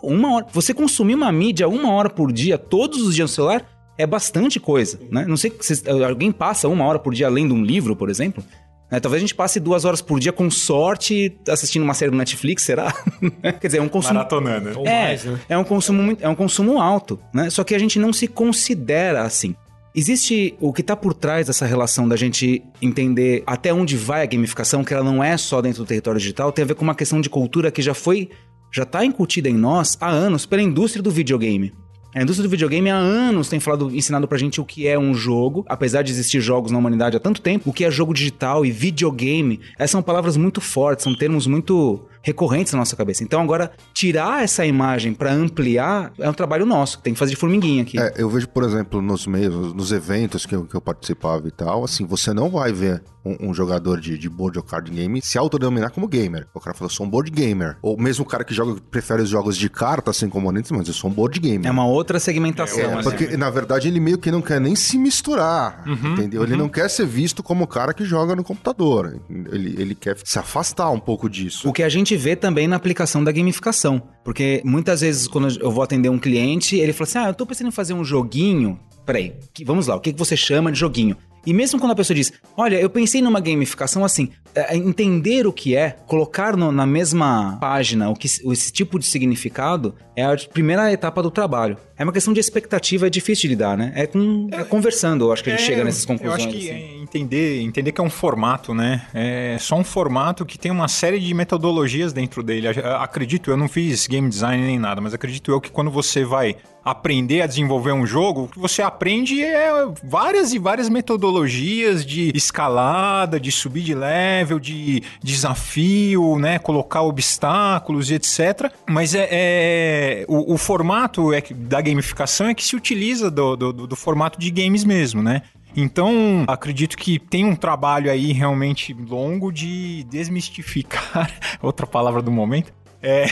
[0.00, 3.66] Uma hora, você consumir uma mídia uma hora por dia, todos os dias no celular,
[3.98, 5.24] é bastante coisa, né?
[5.26, 8.44] Não sei se alguém passa uma hora por dia lendo um livro, por exemplo.
[8.90, 9.00] Né?
[9.00, 12.62] Talvez a gente passe duas horas por dia com sorte assistindo uma série do Netflix,
[12.62, 12.92] será?
[13.60, 14.14] Quer dizer, é um consumo.
[14.14, 14.86] Maratonando.
[14.86, 15.40] É, mais, né?
[15.48, 17.50] é um consumo é um consumo alto, né?
[17.50, 19.54] Só que a gente não se considera assim.
[19.96, 24.26] Existe o que está por trás dessa relação da gente entender até onde vai a
[24.26, 26.96] gamificação, que ela não é só dentro do território digital, tem a ver com uma
[26.96, 28.28] questão de cultura que já foi,
[28.72, 31.72] já está incutida em nós há anos pela indústria do videogame.
[32.14, 35.12] A indústria do videogame há anos tem falado, ensinado pra gente o que é um
[35.14, 38.64] jogo, apesar de existir jogos na humanidade há tanto tempo, o que é jogo digital
[38.64, 39.60] e videogame.
[39.76, 43.24] Essas são palavras muito fortes, são termos muito recorrentes na nossa cabeça.
[43.24, 47.36] Então agora, tirar essa imagem para ampliar é um trabalho nosso, tem que fazer de
[47.36, 47.98] formiguinha aqui.
[47.98, 51.50] É, eu vejo, por exemplo, nos meios, nos eventos que eu, que eu participava e
[51.50, 55.20] tal, assim, você não vai ver um, um, jogador de, de board ou card game
[55.20, 56.46] se autodenominar como gamer.
[56.54, 57.76] O cara fala, eu sou um board gamer.
[57.82, 60.94] Ou mesmo o cara que joga, prefere os jogos de carta sem componentes, mas eu
[60.94, 61.66] sou um board gamer.
[61.66, 62.98] É uma outra segmentação.
[62.98, 66.42] É, porque na verdade ele meio que não quer nem se misturar, uhum, entendeu?
[66.42, 66.58] Ele uhum.
[66.58, 69.20] não quer ser visto como o cara que joga no computador.
[69.28, 71.68] Ele, ele quer se afastar um pouco disso.
[71.68, 74.00] O que a gente gente vê também na aplicação da gamificação.
[74.22, 77.46] Porque muitas vezes, quando eu vou atender um cliente, ele fala assim: Ah, eu tô
[77.46, 78.78] pensando em fazer um joguinho.
[79.04, 79.34] Peraí,
[79.64, 81.16] vamos lá, o que você chama de joguinho?
[81.46, 85.46] E mesmo quando a pessoa diz, olha, eu pensei numa gamificação assim, é, é entender
[85.46, 90.24] o que é, colocar no, na mesma página o que, esse tipo de significado é
[90.24, 91.76] a primeira etapa do trabalho.
[91.96, 93.92] É uma questão de expectativa, é difícil de lidar, né?
[93.94, 96.42] É, com, é conversando, eu acho que a gente é, chega nessas conclusões.
[96.42, 96.93] Eu acho que assim.
[97.14, 99.06] Entender, entender que é um formato, né?
[99.14, 102.68] É só um formato que tem uma série de metodologias dentro dele.
[102.68, 106.56] Acredito, eu não fiz game design nem nada, mas acredito eu que quando você vai
[106.84, 109.70] aprender a desenvolver um jogo, o que você aprende é
[110.02, 116.58] várias e várias metodologias de escalada, de subir de level, de desafio, né?
[116.58, 118.70] Colocar obstáculos e etc.
[118.86, 123.86] Mas é, é o, o, formato é da gamificação é que se utiliza do, do,
[123.86, 125.42] do formato de games mesmo, né?
[125.76, 131.30] Então, acredito que tem um trabalho aí realmente longo de desmistificar
[131.62, 132.72] outra palavra do momento
[133.04, 133.26] é.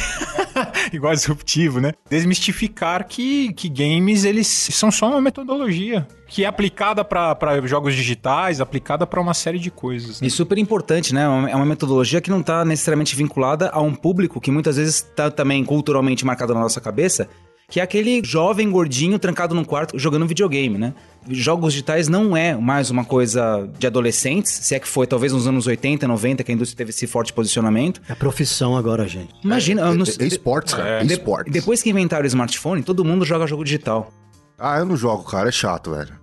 [0.92, 1.92] igual disruptivo, né?
[2.09, 8.61] Desmistificar que, que games eles são só uma metodologia que é aplicada para jogos digitais,
[8.61, 10.20] aplicada para uma série de coisas.
[10.20, 10.26] Né?
[10.26, 11.24] E super importante, né?
[11.50, 15.31] É uma metodologia que não está necessariamente vinculada a um público que muitas vezes está
[15.31, 17.28] também culturalmente marcado na nossa cabeça,
[17.72, 20.92] que é aquele jovem gordinho trancado num quarto jogando videogame, né?
[21.26, 25.46] Jogos digitais não é mais uma coisa de adolescentes, se é que foi talvez nos
[25.46, 28.02] anos 80, 90 que a indústria teve esse forte posicionamento.
[28.11, 29.35] É profissão agora, gente.
[29.42, 31.02] Imagina, é, é, é esportes, cara.
[31.02, 31.06] É.
[31.06, 31.50] esportes.
[31.50, 34.12] Depois que inventaram o smartphone, todo mundo joga jogo digital.
[34.58, 36.21] Ah, eu não jogo, cara, é chato, velho.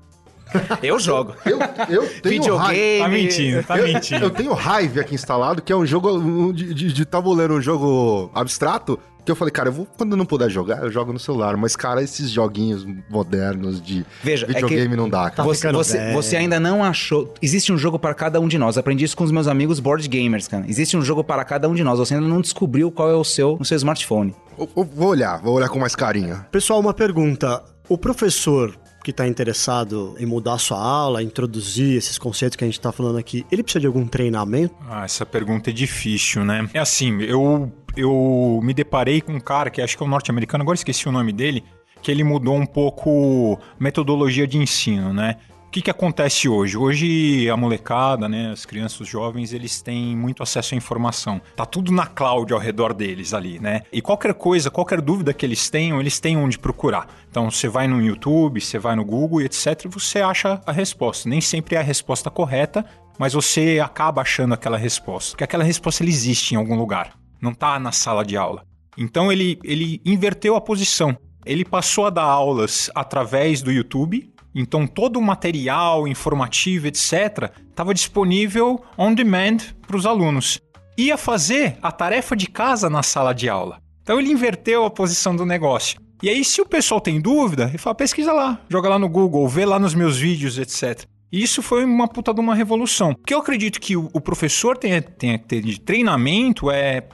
[0.81, 1.35] Eu jogo.
[1.45, 1.59] Eu,
[1.89, 2.99] eu tenho Videogame.
[2.99, 4.25] Tá mentindo, tá mentindo.
[4.25, 7.61] Eu, eu tenho Hive aqui instalado, que é um jogo de, de, de tabuleiro, um
[7.61, 11.13] jogo abstrato, que eu falei, cara, eu vou, quando eu não puder jogar, eu jogo
[11.13, 11.55] no celular.
[11.55, 15.47] Mas, cara, esses joguinhos modernos de Veja, é videogame é não dá, cara.
[15.47, 17.31] Você, você, você, ainda não achou.
[17.41, 18.77] Existe um jogo para cada um de nós.
[18.77, 20.65] Aprendi isso com os meus amigos board gamers, cara.
[20.67, 21.99] Existe um jogo para cada um de nós.
[21.99, 24.33] Você ainda não descobriu qual é o seu no seu smartphone.
[24.57, 26.43] Eu, eu vou olhar, vou olhar com mais carinho.
[26.51, 27.63] Pessoal, uma pergunta.
[27.87, 32.77] O professor que está interessado em mudar sua aula, introduzir esses conceitos que a gente
[32.77, 34.75] está falando aqui, ele precisa de algum treinamento?
[34.89, 36.69] Ah, essa pergunta é difícil, né?
[36.73, 40.61] É assim, eu, eu me deparei com um cara que acho que é um norte-americano,
[40.61, 41.63] agora esqueci o nome dele,
[42.01, 45.37] que ele mudou um pouco metodologia de ensino, né?
[45.69, 46.75] O que, que acontece hoje?
[46.75, 51.39] Hoje a molecada, né, as crianças, os jovens, eles têm muito acesso à informação.
[51.55, 53.83] Tá tudo na cloud ao redor deles ali, né?
[53.93, 57.07] E qualquer coisa, qualquer dúvida que eles tenham, eles têm onde procurar.
[57.29, 61.29] Então você vai no YouTube, você vai no Google, etc, e você acha a resposta.
[61.29, 62.83] Nem sempre é a resposta correta,
[63.19, 65.33] mas você acaba achando aquela resposta.
[65.33, 68.65] Porque aquela resposta ele existe em algum lugar, não tá na sala de aula.
[68.97, 71.15] Então ele, ele inverteu a posição.
[71.45, 77.93] Ele passou a dar aulas através do YouTube, então todo o material informativo, etc., estava
[77.93, 80.59] disponível on demand para os alunos.
[80.97, 83.79] Ia fazer a tarefa de casa na sala de aula.
[84.01, 85.99] Então ele inverteu a posição do negócio.
[86.21, 89.47] E aí, se o pessoal tem dúvida, ele fala, pesquisa lá, joga lá no Google,
[89.47, 91.05] vê lá nos meus vídeos, etc.
[91.31, 93.11] E isso foi uma puta de uma revolução.
[93.11, 97.07] O que eu acredito que o, professor tenha, tenha que ter de treinamento é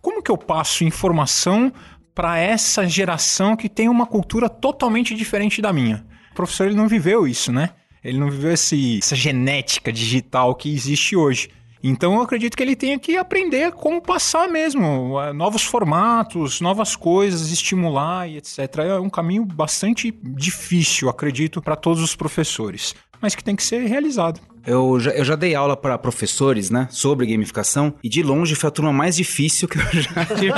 [0.00, 1.72] como que eu passo informação
[2.14, 6.04] para essa geração que tem uma cultura totalmente diferente da minha.
[6.38, 7.70] Professor ele não viveu isso, né?
[8.02, 11.50] Ele não viveu esse, essa genética digital que existe hoje.
[11.82, 17.50] Então eu acredito que ele tenha que aprender como passar mesmo, novos formatos, novas coisas,
[17.50, 18.58] estimular e etc.
[18.86, 23.84] É um caminho bastante difícil, acredito, para todos os professores, mas que tem que ser
[23.86, 24.40] realizado.
[24.68, 28.68] Eu já, eu já dei aula para professores, né, sobre gamificação, e de longe foi
[28.68, 30.52] a turma mais difícil que eu já tive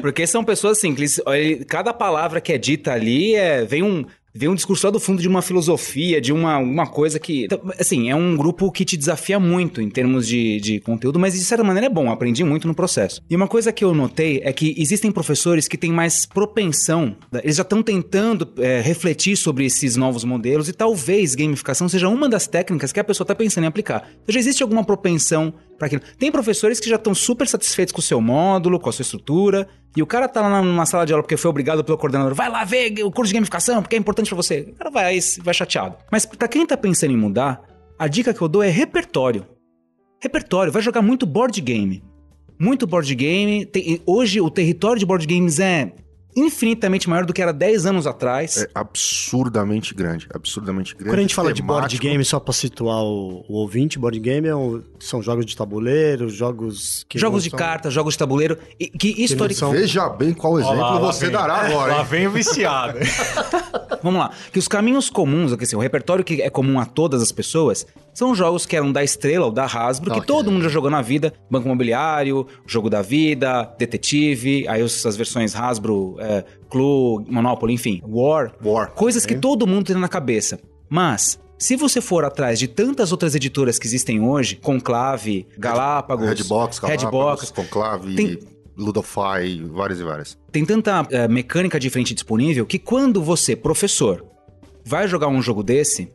[0.00, 1.20] Porque são pessoas assim, que eles,
[1.68, 5.20] cada palavra que é dita ali é, vem um, Vê um discurso lá do fundo
[5.20, 7.44] de uma filosofia, de uma, uma coisa que.
[7.44, 11.34] Então, assim, é um grupo que te desafia muito em termos de, de conteúdo, mas
[11.34, 13.20] de certa maneira é bom, aprendi muito no processo.
[13.28, 17.56] E uma coisa que eu notei é que existem professores que têm mais propensão, eles
[17.56, 22.46] já estão tentando é, refletir sobre esses novos modelos e talvez gamificação seja uma das
[22.46, 24.08] técnicas que a pessoa está pensando em aplicar.
[24.22, 26.02] Então já existe alguma propensão para aquilo.
[26.18, 29.66] Tem professores que já estão super satisfeitos com o seu módulo, com a sua estrutura,
[29.96, 32.50] e o cara tá lá numa sala de aula porque foi obrigado pelo coordenador, vai
[32.50, 34.68] lá ver o curso de gamificação, porque é importante para você.
[34.72, 35.96] O cara vai, vai chateado.
[36.12, 37.62] Mas para quem tá pensando em mudar,
[37.98, 39.46] a dica que eu dou é repertório.
[40.22, 42.04] Repertório, vai jogar muito board game.
[42.58, 43.64] Muito board game.
[43.64, 45.94] Tem, hoje o território de board games é
[46.36, 48.58] infinitamente maior do que era 10 anos atrás.
[48.58, 51.10] É absurdamente grande, absurdamente grande.
[51.10, 51.66] Quando a gente fala temático.
[51.66, 55.46] de board game, só pra situar o, o ouvinte, board game é um, são jogos
[55.46, 57.58] de tabuleiro, jogos que Jogos de são...
[57.58, 59.58] cartas, jogos de tabuleiro, e, que historicamente...
[59.58, 59.72] São...
[59.72, 61.34] Veja bem qual exemplo lá, você vem.
[61.34, 61.96] dará agora.
[61.96, 62.98] Lá vem o viciado.
[64.02, 67.30] Vamos lá, que os caminhos comuns, assim, o repertório que é comum a todas as
[67.32, 70.20] pessoas, são jogos que eram da Estrela ou da Hasbro, okay.
[70.20, 71.32] que todo mundo já jogou na vida.
[71.50, 78.52] Banco Imobiliário, Jogo da Vida, Detetive, aí essas versões Hasbro, é, Clue, Monopoly, enfim, War.
[78.62, 78.90] War.
[78.92, 79.36] Coisas okay.
[79.36, 80.60] que todo mundo tem na cabeça.
[80.88, 86.78] Mas, se você for atrás de tantas outras editoras que existem hoje, Conclave, Galápagos, Redbox,
[86.78, 88.38] Galápagos, Redbox Conclave, tem...
[88.76, 90.38] Ludofy, várias e várias.
[90.50, 94.24] Tem tanta é, mecânica diferente disponível que quando você, professor,
[94.84, 96.10] vai jogar um jogo desse,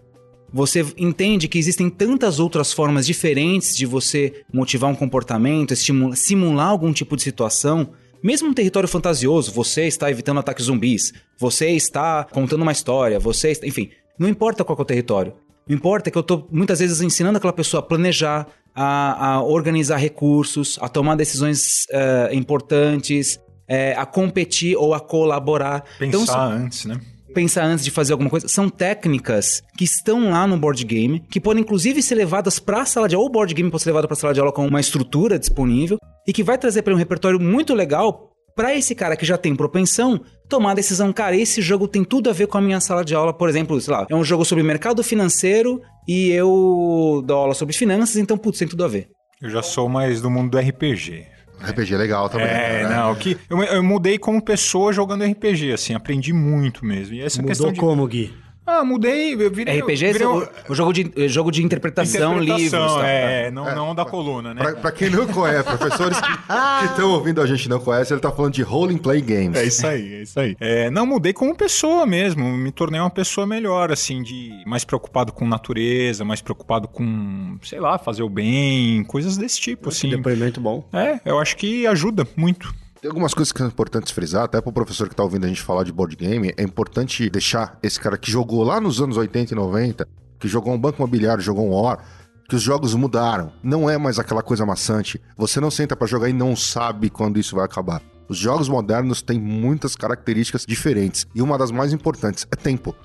[0.51, 6.69] você entende que existem tantas outras formas diferentes de você motivar um comportamento, estimular, simular
[6.69, 7.89] algum tipo de situação.
[8.23, 13.51] Mesmo um território fantasioso, você está evitando ataques zumbis, você está contando uma história, você
[13.51, 15.34] está, enfim, não importa qual é o território.
[15.63, 19.34] O que importa é que eu estou muitas vezes ensinando aquela pessoa a planejar, a,
[19.34, 23.36] a organizar recursos, a tomar decisões uh, importantes,
[23.69, 25.84] uh, a competir ou a colaborar.
[25.97, 26.99] Pensar então, antes, né?
[27.36, 28.48] Pensar antes de fazer alguma coisa.
[28.48, 32.86] São técnicas que estão lá no board game, que podem inclusive ser levadas para a
[32.86, 33.26] sala de aula.
[33.26, 35.38] Ou o board game pode ser levado para a sala de aula com uma estrutura
[35.38, 39.38] disponível e que vai trazer para um repertório muito legal para esse cara que já
[39.38, 42.80] tem propensão tomar a decisão, cara, esse jogo tem tudo a ver com a minha
[42.80, 47.21] sala de aula, por exemplo, sei lá, é um jogo sobre mercado financeiro e eu
[47.26, 49.10] dou aula sobre finanças, então putz, tem tudo a ver.
[49.41, 51.35] Eu já sou mais do mundo do RPG.
[51.71, 52.47] RPG é legal também.
[52.47, 52.95] É, né?
[52.95, 57.15] não, que eu, eu, mudei como pessoa jogando RPG, assim, aprendi muito mesmo.
[57.15, 57.80] E essa Mudou questão de...
[57.80, 58.34] como, Gui?
[58.65, 59.80] Ah, mudei, eu virei...
[59.80, 60.43] RPG virei um...
[60.67, 62.93] o, jogo, de, jogo de interpretação, interpretação livros.
[62.95, 63.08] Tá?
[63.08, 64.62] É, não, é, não da coluna, né?
[64.62, 68.32] Pra, pra quem não conhece, professores que estão ouvindo a gente não conhece, ele tá
[68.32, 69.56] falando de role and play games.
[69.56, 70.58] É isso aí, é isso aí.
[70.60, 75.32] É, não, mudei como pessoa mesmo, me tornei uma pessoa melhor, assim, de mais preocupado
[75.32, 80.10] com natureza, mais preocupado com, sei lá, fazer o bem, coisas desse tipo, assim.
[80.10, 80.84] depoimento bom.
[80.91, 82.73] É, eu acho que ajuda muito.
[83.06, 85.48] Tem algumas coisas que são importantes frisar, até para o professor que está ouvindo a
[85.48, 89.15] gente falar de board game, é importante deixar esse cara que jogou lá nos anos
[89.15, 90.08] 80 e 90,
[90.39, 92.04] que jogou um banco imobiliário, jogou um War,
[92.50, 93.54] que os jogos mudaram.
[93.62, 95.22] Não é mais aquela coisa maçante.
[95.38, 98.02] Você não senta para jogar e não sabe quando isso vai acabar.
[98.28, 102.96] Os jogos modernos têm muitas características diferentes e uma das mais importantes é tempo.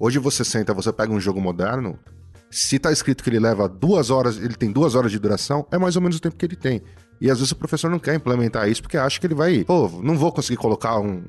[0.00, 1.98] Hoje você senta, você pega um jogo moderno,
[2.50, 5.76] se tá escrito que ele leva duas horas, ele tem duas horas de duração, é
[5.76, 6.80] mais ou menos o tempo que ele tem.
[7.20, 9.88] E às vezes o professor não quer implementar isso porque acha que ele vai, pô,
[10.02, 11.22] não vou conseguir colocar um,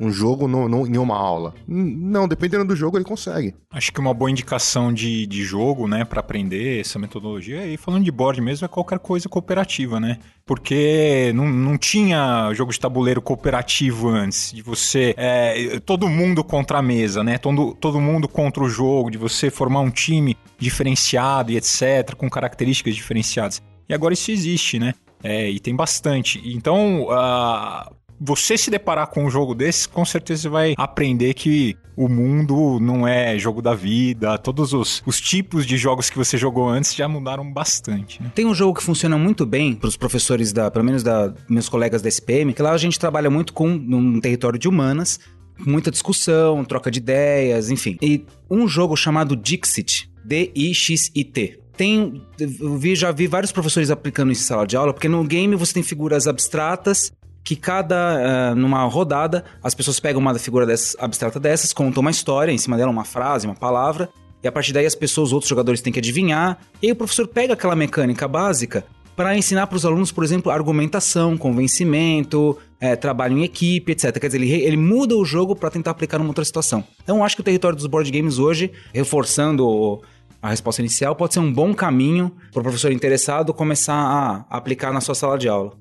[0.00, 1.52] um jogo no, no, em uma aula.
[1.68, 3.54] Não, dependendo do jogo, ele consegue.
[3.70, 8.04] Acho que uma boa indicação de, de jogo, né, para aprender essa metodologia, e falando
[8.04, 10.18] de board mesmo, é qualquer coisa cooperativa, né?
[10.46, 15.14] Porque não, não tinha jogo de tabuleiro cooperativo antes, de você.
[15.18, 17.36] É, todo mundo contra a mesa, né?
[17.36, 22.28] Todo, todo mundo contra o jogo, de você formar um time diferenciado e etc., com
[22.30, 23.62] características diferenciadas.
[23.86, 24.94] E agora isso existe, né?
[25.22, 26.40] É, e tem bastante.
[26.44, 31.74] Então, uh, você se deparar com um jogo desse, com certeza você vai aprender que
[31.96, 36.36] o mundo não é jogo da vida, todos os, os tipos de jogos que você
[36.36, 38.22] jogou antes já mudaram bastante.
[38.22, 38.30] Né?
[38.34, 41.68] Tem um jogo que funciona muito bem para os professores, da, pelo menos da meus
[41.68, 45.18] colegas da SPM, que lá a gente trabalha muito com um território de humanas,
[45.58, 47.96] muita discussão, troca de ideias, enfim.
[48.02, 51.59] E um jogo chamado Dixit, D-I-X-I-T.
[51.80, 55.24] Tem, eu vi, já vi vários professores aplicando isso em sala de aula, porque no
[55.24, 57.10] game você tem figuras abstratas
[57.42, 62.10] que cada, uh, numa rodada, as pessoas pegam uma figura dessas, abstrata dessas, contam uma
[62.10, 64.10] história em cima dela, uma frase, uma palavra,
[64.42, 66.96] e a partir daí as pessoas, os outros jogadores têm que adivinhar, e aí o
[66.96, 68.84] professor pega aquela mecânica básica
[69.16, 74.18] para ensinar para os alunos, por exemplo, argumentação, convencimento, é, trabalho em equipe, etc.
[74.18, 76.84] Quer dizer, ele, ele muda o jogo para tentar aplicar numa outra situação.
[77.02, 80.02] Então, acho que o território dos board games hoje, reforçando
[80.42, 84.92] a resposta inicial, pode ser um bom caminho para o professor interessado começar a aplicar
[84.92, 85.72] na sua sala de aula.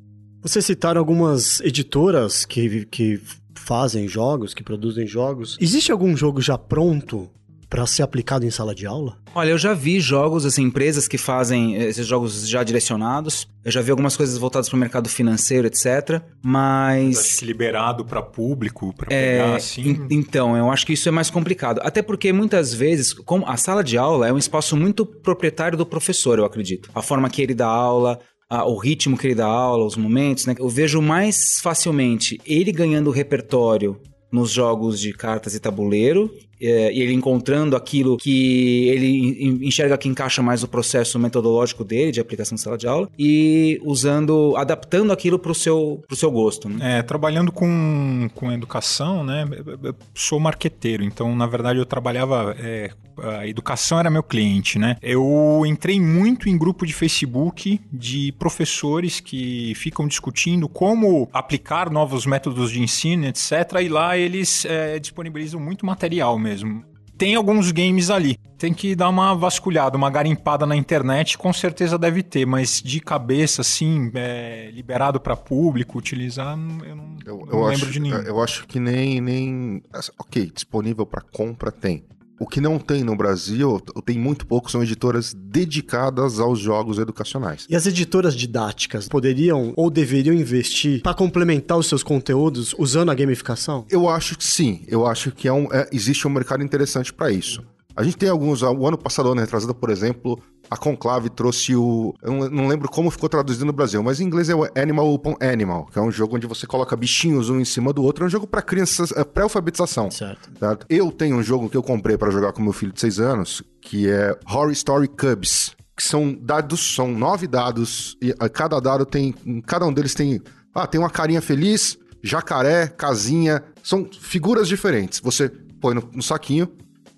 [0.42, 3.22] Vocês citaram algumas editoras que, que
[3.56, 5.58] fazem jogos, que produzem jogos.
[5.60, 7.30] Existe algum jogo já pronto
[7.70, 9.18] para ser aplicado em sala de aula?
[9.36, 13.48] Olha, eu já vi jogos, assim, empresas que fazem esses jogos já direcionados.
[13.64, 16.22] Eu já vi algumas coisas voltadas para o mercado financeiro, etc.
[16.42, 17.42] Mas.
[17.42, 20.08] liberado para público, para é, pegar assim.
[20.10, 21.80] então, eu acho que isso é mais complicado.
[21.84, 25.86] Até porque muitas vezes, como a sala de aula é um espaço muito proprietário do
[25.86, 26.90] professor, eu acredito.
[26.96, 30.56] A forma que ele dá aula, o ritmo que ele dá aula, os momentos, né?
[30.58, 34.00] Eu vejo mais facilmente ele ganhando repertório
[34.32, 40.08] nos jogos de cartas e tabuleiro, é, e ele encontrando aquilo que ele enxerga que
[40.08, 45.12] encaixa mais no processo metodológico dele de aplicação de sala de aula e usando, adaptando
[45.12, 46.68] aquilo para o seu, pro seu gosto.
[46.68, 47.00] Né?
[47.00, 49.48] É, trabalhando com, com educação, né?
[49.84, 52.92] Eu sou marqueteiro, então na verdade eu trabalhava é,
[53.22, 54.98] a educação era meu cliente, né?
[55.02, 62.26] Eu entrei muito em grupo de Facebook de professores que ficam discutindo como aplicar novos
[62.26, 63.52] métodos de ensino, etc.
[63.82, 66.84] E lá eles é, disponibilizam muito material mesmo mesmo.
[67.18, 68.38] Tem alguns games ali.
[68.58, 73.00] Tem que dar uma vasculhada, uma garimpada na internet, com certeza deve ter, mas de
[73.00, 78.00] cabeça, assim, é, liberado para público utilizar, eu não, eu, não eu lembro acho, de
[78.00, 78.18] nenhum.
[78.18, 79.22] Eu acho que nem.
[79.22, 79.84] nem
[80.18, 82.06] ok, disponível para compra tem.
[82.40, 87.66] O que não tem no Brasil, tem muito pouco, são editoras dedicadas aos jogos educacionais.
[87.70, 93.16] E as editoras didáticas poderiam ou deveriam investir para complementar os seus conteúdos usando a
[93.16, 93.86] gamificação?
[93.90, 94.84] Eu acho que sim.
[94.88, 97.62] Eu acho que é um, é, existe um mercado interessante para isso.
[97.96, 98.62] A gente tem alguns.
[98.62, 102.14] O ano passado, ano retrasado, por exemplo, a Conclave trouxe o.
[102.22, 105.36] Eu não lembro como ficou traduzido no Brasil, mas em inglês é o Animal Upon
[105.42, 108.24] Animal, que é um jogo onde você coloca bichinhos um em cima do outro.
[108.24, 110.12] É um jogo para crianças, é pré-alfabetização.
[110.12, 110.50] Certo.
[110.88, 113.64] Eu tenho um jogo que eu comprei para jogar com meu filho de 6 anos,
[113.82, 115.76] que é Horror Story Cubs.
[115.96, 119.34] Que são dados, são nove dados, e cada dado tem.
[119.66, 120.40] Cada um deles tem.
[120.74, 123.64] Ah, tem uma carinha feliz, jacaré, casinha.
[123.84, 125.20] São figuras diferentes.
[125.20, 126.72] Você põe no, no saquinho,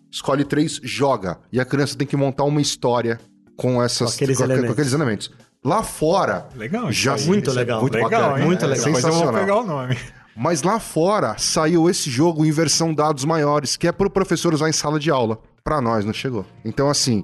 [0.10, 1.38] escolhe três, joga.
[1.52, 3.20] E a criança tem que montar uma história
[3.62, 4.66] com essas com aqueles, com, elementos.
[4.66, 5.32] Com aqueles elementos.
[5.64, 6.49] Lá fora.
[6.55, 7.82] Legal, já muito legal.
[7.82, 8.91] Muito legal, bacana, muito legal.
[8.91, 9.97] Mas eu vou pegar o nome.
[10.36, 14.51] Mas lá fora saiu esse jogo em versão dados maiores, que é para o professor
[14.53, 15.39] usar em sala de aula.
[15.64, 16.43] Para nós não chegou.
[16.66, 17.24] Então, assim,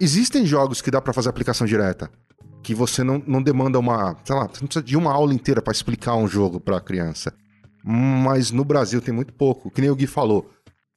[0.00, 2.08] existem jogos que dá para fazer aplicação direta,
[2.62, 5.60] que você não, não demanda uma, sei lá, você não precisa de uma aula inteira
[5.60, 7.34] para explicar um jogo para a criança.
[7.84, 10.50] Mas no Brasil tem muito pouco, que nem o Gui falou.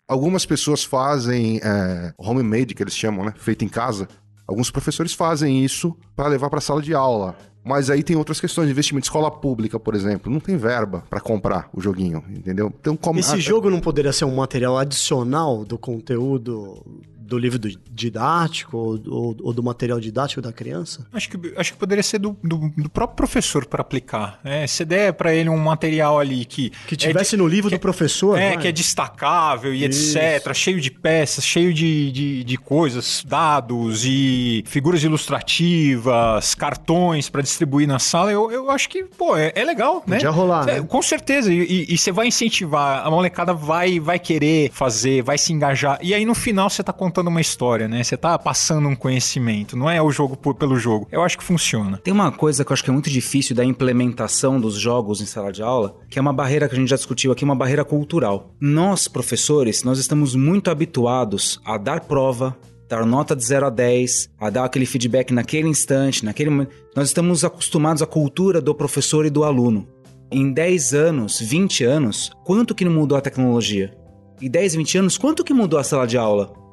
[0.07, 3.33] Algumas pessoas fazem é, homemade, que eles chamam, né?
[3.35, 4.07] Feito em casa.
[4.49, 7.35] Alguns professores fazem isso para levar para a sala de aula.
[7.63, 9.05] Mas aí tem outras questões de investimento.
[9.05, 12.73] Escola pública, por exemplo, não tem verba para comprar o joguinho, entendeu?
[12.79, 13.19] Então, como...
[13.19, 16.83] Esse jogo não poderia ser um material adicional do conteúdo
[17.29, 17.59] do livro
[17.91, 21.05] didático ou, ou, ou, do material didático da criança?
[21.13, 24.39] Acho que, acho que poderia ser do, do, do próprio professor para aplicar.
[24.43, 26.71] É, se der para ele um material ali que.
[26.87, 28.37] Que tivesse é de, no livro do professor.
[28.37, 28.57] É, vai.
[28.57, 30.17] que é destacável e Isso.
[30.17, 37.41] etc., cheio de peças, cheio de, de, de coisas, dados e figuras ilustrativas, cartões para
[37.41, 38.31] distribuir na sala.
[38.31, 40.17] Eu, eu acho que, pô, é, é legal, né?
[40.17, 40.67] Podia rolar.
[40.67, 40.87] É, né?
[40.87, 41.53] Com certeza.
[41.53, 45.99] E, você vai incentivar, a molecada vai, vai querer fazer, vai se engajar.
[46.01, 48.01] E aí no final você tá contando contando uma história, né?
[48.01, 51.07] Você tá passando um conhecimento, não é o jogo por, pelo jogo.
[51.11, 51.97] Eu acho que funciona.
[51.97, 55.25] Tem uma coisa que eu acho que é muito difícil da implementação dos jogos em
[55.25, 57.83] sala de aula, que é uma barreira que a gente já discutiu aqui, uma barreira
[57.83, 58.55] cultural.
[58.59, 62.57] Nós, professores, nós estamos muito habituados a dar prova,
[62.87, 66.73] dar nota de 0 a 10, a dar aquele feedback naquele instante, naquele momento.
[66.95, 69.87] Nós estamos acostumados à cultura do professor e do aluno.
[70.31, 73.93] Em 10 anos, 20 anos, quanto que não mudou a tecnologia?
[74.41, 76.68] Em 10, 20 anos, quanto que mudou a sala de aula?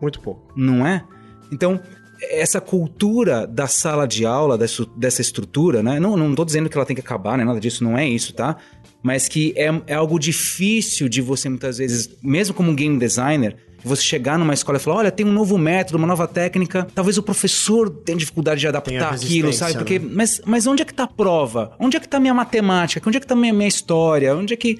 [0.00, 0.52] Muito pouco.
[0.56, 1.04] Não é?
[1.52, 1.80] Então,
[2.22, 5.98] essa cultura da sala de aula, dessa, estrutura, né?
[5.98, 7.44] Não, não tô dizendo que ela tem que acabar, né?
[7.44, 8.56] Nada disso, não é isso, tá?
[9.02, 14.02] Mas que é, é algo difícil de você, muitas vezes, mesmo como game designer, você
[14.02, 16.86] chegar numa escola e falar: olha, tem um novo método, uma nova técnica.
[16.94, 19.74] Talvez o professor tenha dificuldade de adaptar aquilo, sabe?
[19.74, 20.10] Porque, né?
[20.12, 21.74] mas, mas onde é que tá a prova?
[21.78, 23.08] Onde é que tá minha matemática?
[23.08, 24.36] Onde é que tá minha, minha história?
[24.36, 24.78] Onde é que.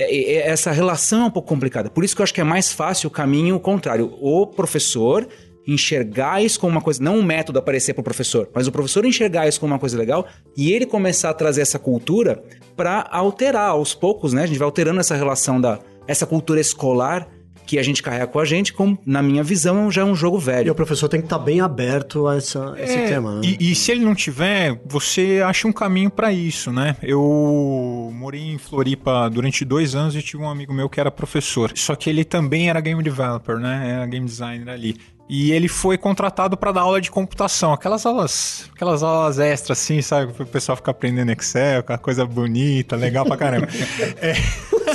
[0.00, 1.90] É, essa relação é um pouco complicada.
[1.90, 4.16] Por isso que eu acho que é mais fácil o caminho contrário.
[4.20, 5.26] O professor
[5.66, 9.04] enxergar isso como uma coisa, não um método aparecer para o professor, mas o professor
[9.04, 10.26] enxergar isso como uma coisa legal
[10.56, 12.42] e ele começar a trazer essa cultura
[12.76, 14.44] para alterar aos poucos, né?
[14.44, 15.78] A gente vai alterando essa relação da
[16.08, 17.28] essa cultura escolar
[17.70, 20.36] que a gente carrega com a gente, como, na minha visão, já é um jogo
[20.40, 20.66] velho.
[20.66, 23.42] E o professor tem que estar tá bem aberto a essa, é, esse tema, né?
[23.44, 26.96] E, e, se ele não tiver, você acha um caminho para isso, né?
[27.00, 31.70] Eu morei em Floripa durante dois anos e tive um amigo meu que era professor.
[31.76, 33.92] Só que ele também era game developer, né?
[33.94, 34.96] Era game designer ali.
[35.32, 40.02] E ele foi contratado para dar aula de computação, aquelas aulas, aquelas aulas extras assim,
[40.02, 43.68] sabe, o pessoal ficar aprendendo Excel, aquela coisa bonita, legal pra caramba.
[44.18, 44.34] é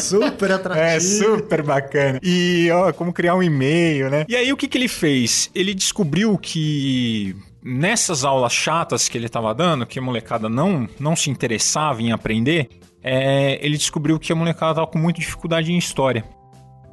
[0.02, 0.86] super atrativo.
[0.86, 2.20] É super bacana.
[2.22, 4.26] E ó, como criar um e-mail, né?
[4.28, 5.50] E aí o que que ele fez?
[5.56, 7.34] Ele descobriu que
[7.64, 12.12] nessas aulas chatas que ele estava dando, que a molecada não não se interessava em
[12.12, 12.68] aprender,
[13.02, 16.26] é, ele descobriu que a molecada estava com muita dificuldade em história.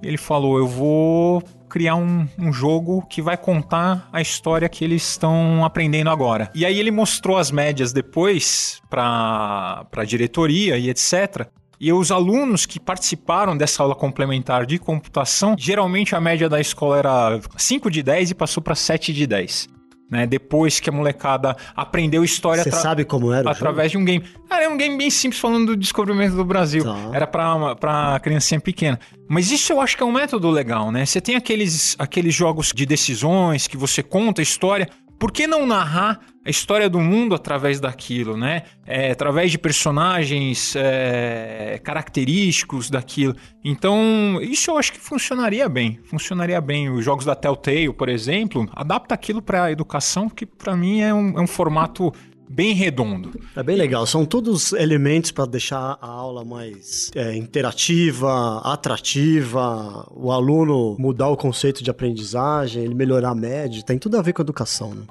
[0.00, 1.42] Ele falou: Eu vou
[1.72, 6.50] criar um, um, jogo que vai contar a história que eles estão aprendendo agora.
[6.54, 11.46] E aí ele mostrou as médias depois para a diretoria e etc.
[11.80, 16.98] E os alunos que participaram dessa aula complementar de computação, geralmente a média da escola
[16.98, 19.81] era 5 de 10 e passou para 7 de 10
[20.12, 20.26] né?
[20.26, 22.62] Depois que a molecada aprendeu história...
[22.62, 24.22] Você sabe como era Através de um game.
[24.46, 26.84] Cara, é um game bem simples falando do descobrimento do Brasil.
[26.84, 27.10] Tá.
[27.14, 29.00] Era pra, pra criancinha pequena.
[29.26, 31.06] Mas isso eu acho que é um método legal, né?
[31.06, 34.86] Você tem aqueles, aqueles jogos de decisões que você conta a história
[35.22, 38.64] por que não narrar a história do mundo através daquilo, né?
[38.84, 43.36] É, através de personagens é, característicos daquilo.
[43.64, 46.00] Então, isso eu acho que funcionaria bem.
[46.02, 46.90] Funcionaria bem.
[46.90, 51.14] Os jogos da Telltale, por exemplo, adapta aquilo para a educação, que para mim é
[51.14, 52.12] um, é um formato
[52.52, 53.32] bem redondo.
[53.56, 54.06] É bem legal.
[54.06, 61.36] São todos elementos para deixar a aula mais é, interativa, atrativa, o aluno mudar o
[61.36, 63.82] conceito de aprendizagem, ele melhorar a média.
[63.82, 65.02] Tem tudo a ver com a educação, né?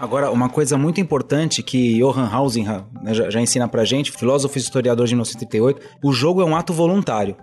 [0.00, 4.56] Agora, uma coisa muito importante que Johann Hausingham né, já, já ensina pra gente, filósofo
[4.56, 7.36] e historiador de 1938, o jogo é um ato voluntário.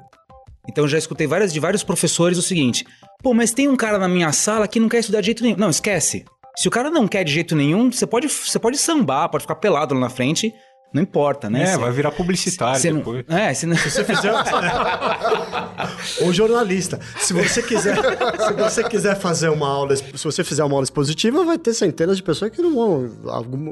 [0.67, 2.85] Então eu já escutei várias, de vários professores o seguinte:
[3.21, 5.57] pô, mas tem um cara na minha sala que não quer estudar de jeito nenhum.
[5.57, 6.25] Não, esquece.
[6.57, 9.55] Se o cara não quer de jeito nenhum, você pode, você pode sambar, pode ficar
[9.55, 10.53] pelado lá na frente
[10.95, 11.63] não importa, né?
[11.63, 13.25] É, cê, vai virar publicitário cê depois.
[13.27, 13.75] Não, é, se, não...
[13.75, 14.31] se você fizer.
[16.23, 17.01] Ou jornalista.
[17.19, 21.43] Se você quiser, se você quiser fazer uma aula, se você fizer uma aula expositiva,
[21.43, 23.11] vai ter centenas de pessoas que não vão,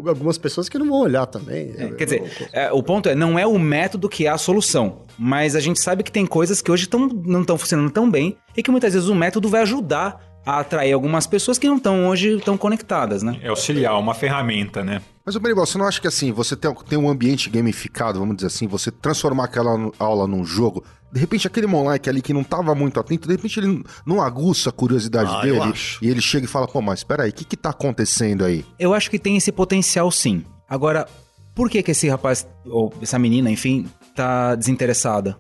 [0.06, 1.74] algumas pessoas que não vão olhar também.
[1.78, 5.04] É, quer dizer, é, o ponto é, não é o método que é a solução,
[5.18, 8.38] mas a gente sabe que tem coisas que hoje tão, não estão funcionando tão bem
[8.58, 12.08] e que muitas vezes o método vai ajudar a atrair algumas pessoas que não estão
[12.08, 13.40] hoje tão conectadas, né?
[13.42, 15.02] É auxiliar, uma ferramenta, né?
[15.26, 18.48] Mas, Benibal, você não acha que assim, você tem, tem um ambiente gamificado, vamos dizer
[18.48, 20.84] assim, você transformar aquela aula num jogo,
[21.14, 24.70] de repente aquele moleque ali que não estava muito atento, de repente ele não aguça
[24.70, 27.46] a curiosidade ah, dele e ele chega e fala, pô, mas espera aí, o que
[27.46, 28.66] que tá acontecendo aí?
[28.78, 30.44] Eu acho que tem esse potencial sim.
[30.68, 31.08] Agora,
[31.56, 35.38] por que que esse rapaz, ou essa menina, enfim, tá desinteressada?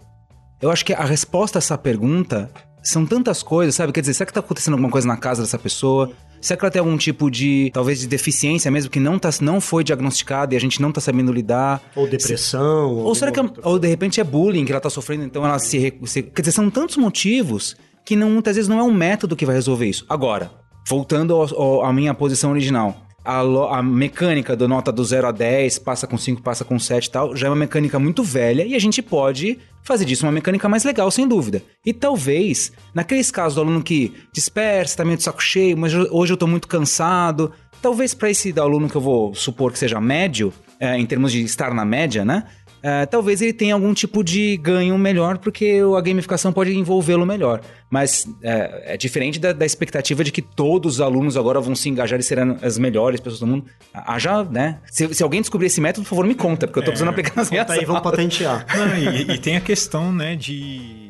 [0.61, 2.49] Eu acho que a resposta a essa pergunta
[2.83, 3.93] são tantas coisas, sabe?
[3.93, 6.11] Quer dizer, será que tá acontecendo alguma coisa na casa dessa pessoa?
[6.41, 9.61] Será que ela tem algum tipo de, talvez, de deficiência mesmo que não, tá, não
[9.61, 11.81] foi diagnosticada e a gente não tá sabendo lidar?
[11.95, 12.97] Ou depressão?
[12.97, 15.57] Se, ou será que, ou de repente é bullying que ela tá sofrendo, então ela
[15.57, 16.21] se, se...
[16.21, 19.55] Quer dizer, são tantos motivos que não, muitas vezes não é um método que vai
[19.55, 20.05] resolver isso.
[20.09, 20.51] Agora,
[20.85, 21.41] voltando
[21.81, 23.39] à minha posição original a,
[23.77, 27.11] a, mecânica do nota do 0 a 10, passa com 5, passa com 7 e
[27.11, 30.67] tal, já é uma mecânica muito velha e a gente pode fazer disso uma mecânica
[30.67, 31.61] mais legal, sem dúvida.
[31.85, 36.33] E talvez, naqueles casos do aluno que dispersa, tá meio de saco cheio, mas hoje
[36.33, 37.51] eu tô muito cansado,
[37.81, 41.43] talvez para esse aluno que eu vou supor que seja médio, é, em termos de
[41.43, 42.45] estar na média, né?
[42.83, 47.61] Uh, talvez ele tenha algum tipo de ganho melhor, porque a gamificação pode envolvê-lo melhor.
[47.89, 51.87] Mas uh, é diferente da, da, expectativa de que todos os alunos agora vão se
[51.87, 53.65] engajar e serão as melhores pessoas do mundo.
[53.93, 54.79] Haja, né?
[54.91, 57.11] Se, se alguém descobrir esse método, por favor, me conta, porque eu tô precisando é,
[57.11, 58.65] aplicar nas minhas aí, vamos patentear.
[58.75, 61.02] Não, e, e tem a questão, né, de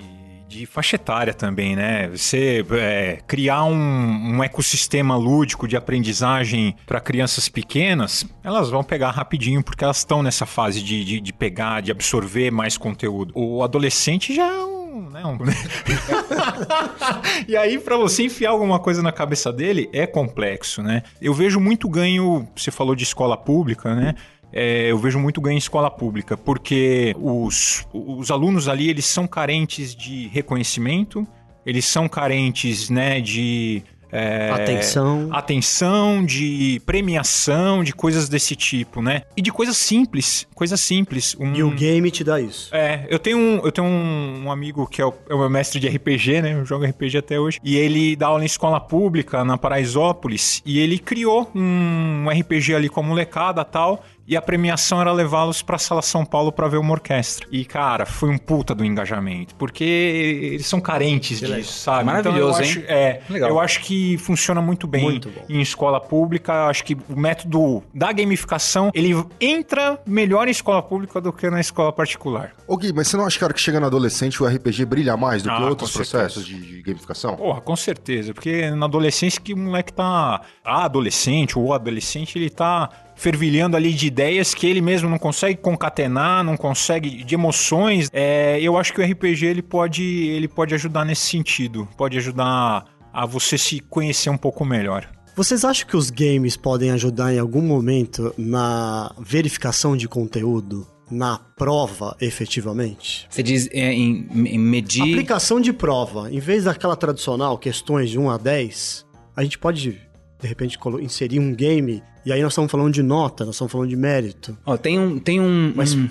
[0.53, 2.07] de faixa etária também, né?
[2.09, 9.11] Você é, criar um, um, ecossistema lúdico de aprendizagem para crianças pequenas, elas vão pegar
[9.11, 13.33] rapidinho porque elas estão nessa fase de, de, de, pegar, de absorver mais conteúdo.
[13.35, 15.09] O adolescente já é um.
[15.09, 15.37] Né, um...
[17.47, 21.01] e aí, para você enfiar alguma coisa na cabeça dele, é complexo, né?
[21.19, 22.47] Eu vejo muito ganho.
[22.55, 24.13] Você falou de escola pública, né?
[24.53, 29.25] É, eu vejo muito ganho em escola pública, porque os, os alunos ali eles são
[29.25, 31.27] carentes de reconhecimento,
[31.65, 33.83] eles são carentes né, de
[34.13, 35.29] é, atenção.
[35.31, 39.23] Atenção, de premiação, de coisas desse tipo, né?
[39.35, 41.35] E de coisas simples, coisas simples.
[41.39, 41.51] Um...
[41.55, 42.73] E o game te dá isso.
[42.75, 45.49] É, eu tenho um, eu tenho um, um amigo que é o, é o, meu
[45.49, 46.53] mestre de RPG, né?
[46.53, 47.59] Eu jogo RPG até hoje.
[47.63, 52.75] E ele dá aula em escola pública, na Paraisópolis, e ele criou um, um RPG
[52.75, 56.51] ali com a molecada tal e a premiação era levá-los para a Sala São Paulo
[56.51, 57.47] para ver uma orquestra.
[57.51, 61.71] E, cara, foi um puta do engajamento, porque eles são carentes que disso, legal.
[61.71, 62.05] sabe?
[62.05, 62.71] Maravilhoso, então, eu hein?
[62.71, 63.49] Acho, é, legal.
[63.49, 66.53] eu acho que funciona muito bem muito em escola pública.
[66.53, 71.49] Eu acho que o método da gamificação, ele entra melhor em escola pública do que
[71.49, 72.53] na escola particular.
[72.67, 74.85] Ô Gui, mas você não acha que a hora que chega no adolescente o RPG
[74.85, 77.35] brilha mais do ah, que outros processos de, de, gamificação?
[77.35, 80.41] Porra, com certeza, porque na adolescência que o moleque tá...
[80.63, 85.59] A adolescente ou adolescente, ele tá fervilhando ali de ideias que ele mesmo não consegue
[85.59, 88.09] concatenar, não consegue de emoções.
[88.11, 92.85] É, eu acho que o RPG ele pode, ele pode ajudar nesse sentido, pode ajudar
[93.13, 95.07] a você se conhecer um pouco melhor.
[95.35, 100.87] Vocês acham que os games podem ajudar em algum momento na verificação de conteúdo?
[101.09, 103.27] Na prova, efetivamente?
[103.29, 105.01] Você diz é, em, em medir.
[105.01, 106.31] Aplicação de prova.
[106.31, 109.05] Em vez daquela tradicional, questões de 1 a 10,
[109.35, 110.01] a gente pode
[110.39, 113.89] de repente inserir um game, e aí nós estamos falando de nota, nós estamos falando
[113.89, 114.57] de mérito.
[114.65, 115.19] Ó, tem um.
[115.19, 116.07] Tem um Mas um...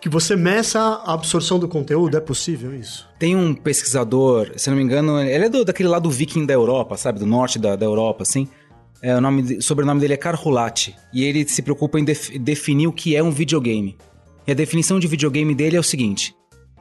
[0.00, 3.08] que você meça a absorção do conteúdo, é possível isso?
[3.18, 6.96] Tem um pesquisador, se não me engano, ele é do, daquele lado viking da Europa,
[6.96, 7.18] sabe?
[7.18, 8.48] Do norte da, da Europa, assim.
[9.02, 10.96] É, o nome, sobrenome dele é Karhulati.
[11.12, 13.96] E ele se preocupa em def, definir o que é um videogame.
[14.46, 16.34] E a definição de videogame dele é o seguinte: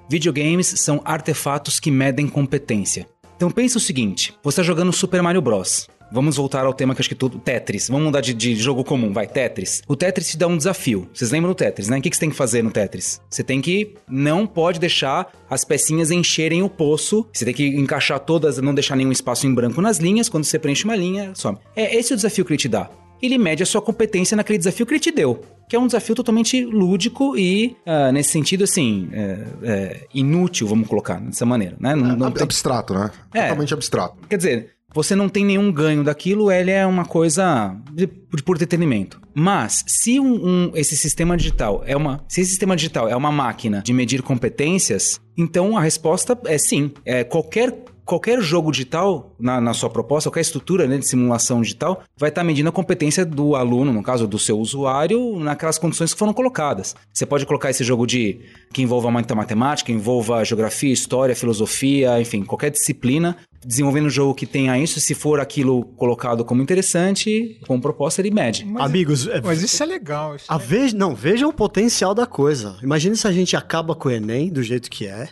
[0.09, 3.07] videogames são artefatos que medem competência.
[3.35, 5.87] Então pensa o seguinte: você está jogando Super Mario Bros.
[6.11, 7.39] Vamos voltar ao tema que acho que tudo.
[7.39, 7.89] Tetris.
[7.89, 9.27] Vamos mudar de, de, jogo comum, vai.
[9.27, 9.81] Tetris.
[9.87, 11.09] O Tetris te dá um desafio.
[11.13, 11.97] Vocês lembram do Tetris, né?
[11.97, 13.21] O que, que você tem que fazer no Tetris?
[13.29, 13.95] Você tem que.
[14.07, 17.27] Não pode deixar as pecinhas encherem o poço.
[17.33, 20.29] Você tem que encaixar todas, não deixar nenhum espaço em branco nas linhas.
[20.29, 21.57] Quando você preenche uma linha, some.
[21.75, 22.89] É esse o desafio que ele te dá.
[23.21, 25.41] Ele mede a sua competência naquele desafio que ele te deu.
[25.67, 30.87] Que é um desafio totalmente lúdico e, uh, nesse sentido, assim, é, é, inútil, vamos
[30.87, 31.95] colocar dessa maneira, né?
[31.95, 32.43] Não, não tem...
[32.43, 33.09] Abstrato, né?
[33.33, 34.15] É, Totalmente abstrato.
[34.29, 39.19] Quer dizer, você não tem nenhum ganho daquilo, ele é uma coisa de, por entretenimento.
[39.33, 43.31] Mas se um, um, esse sistema digital é uma, se esse sistema digital é uma
[43.31, 46.91] máquina de medir competências, então a resposta é sim.
[47.03, 52.03] É qualquer qualquer jogo digital, na, na sua proposta, qualquer estrutura né, de simulação digital,
[52.15, 56.13] vai estar tá medindo a competência do aluno, no caso do seu usuário, naquelas condições
[56.13, 56.95] que foram colocadas.
[57.11, 58.39] Você pode colocar esse jogo de
[58.71, 63.35] que envolva muita matemática, envolva geografia, história, filosofia, enfim, qualquer disciplina,
[63.65, 68.31] desenvolvendo um jogo que tenha isso, se for aquilo colocado como interessante, com proposta, ele
[68.31, 68.63] mede.
[68.65, 70.35] Mas, Amigos, é, mas isso é legal.
[70.35, 70.93] Isso a é...
[70.93, 72.77] não, veja o potencial da coisa.
[72.83, 75.29] Imagina se a gente acaba com o Enem do jeito que é,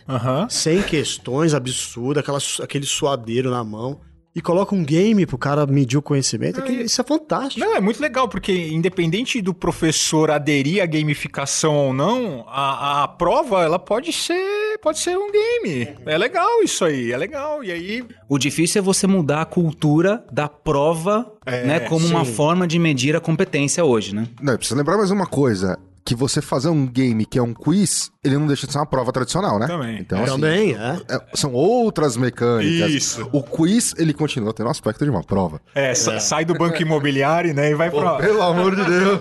[0.48, 4.00] sem questões absurdas, aquela, aquele suadeiro na mão
[4.34, 7.64] e coloca um game pro cara medir o conhecimento, não, isso é fantástico.
[7.64, 13.08] Não, é muito legal, porque independente do professor aderir à gamificação ou não, a, a
[13.08, 14.34] prova, ela pode ser,
[14.78, 15.88] pode ser um game.
[16.06, 17.62] É legal isso aí, é legal.
[17.62, 18.04] E aí...
[18.28, 22.14] O difícil é você mudar a cultura da prova, é, né, como sim.
[22.14, 24.26] uma forma de medir a competência hoje, né?
[24.40, 28.12] Não, precisa lembrar mais uma coisa que você fazer um game que é um quiz,
[28.22, 29.66] ele não deixa de ser uma prova tradicional, né?
[29.66, 29.98] Também.
[29.98, 30.22] Então, é.
[30.22, 31.00] assim, Também, é.
[31.08, 31.20] é.
[31.34, 32.90] São outras mecânicas.
[32.90, 33.28] Isso.
[33.32, 35.60] O quiz, ele continua tendo o aspecto de uma prova.
[35.74, 35.94] É, é.
[35.94, 38.16] sai do banco imobiliário, né, e vai pra...
[38.16, 39.20] Pelo amor de Deus.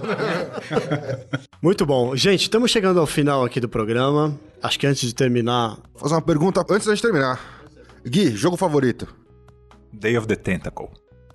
[1.64, 2.16] Muito bom.
[2.18, 4.38] Gente, estamos chegando ao final aqui do programa.
[4.62, 5.78] Acho que antes de terminar...
[5.94, 7.40] Vou fazer uma pergunta antes da gente terminar.
[8.06, 9.08] Gui, jogo favorito?
[9.94, 10.90] Day of the Tentacle.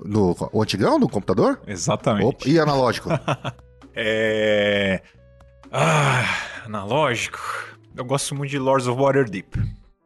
[0.04, 1.58] No, o antigão, no computador?
[1.66, 2.26] Exatamente.
[2.26, 3.08] Opa, e analógico?
[3.96, 5.00] é...
[5.70, 6.24] Ah,
[6.64, 7.38] analógico.
[7.96, 9.48] Eu gosto muito de Lords of Waterdeep.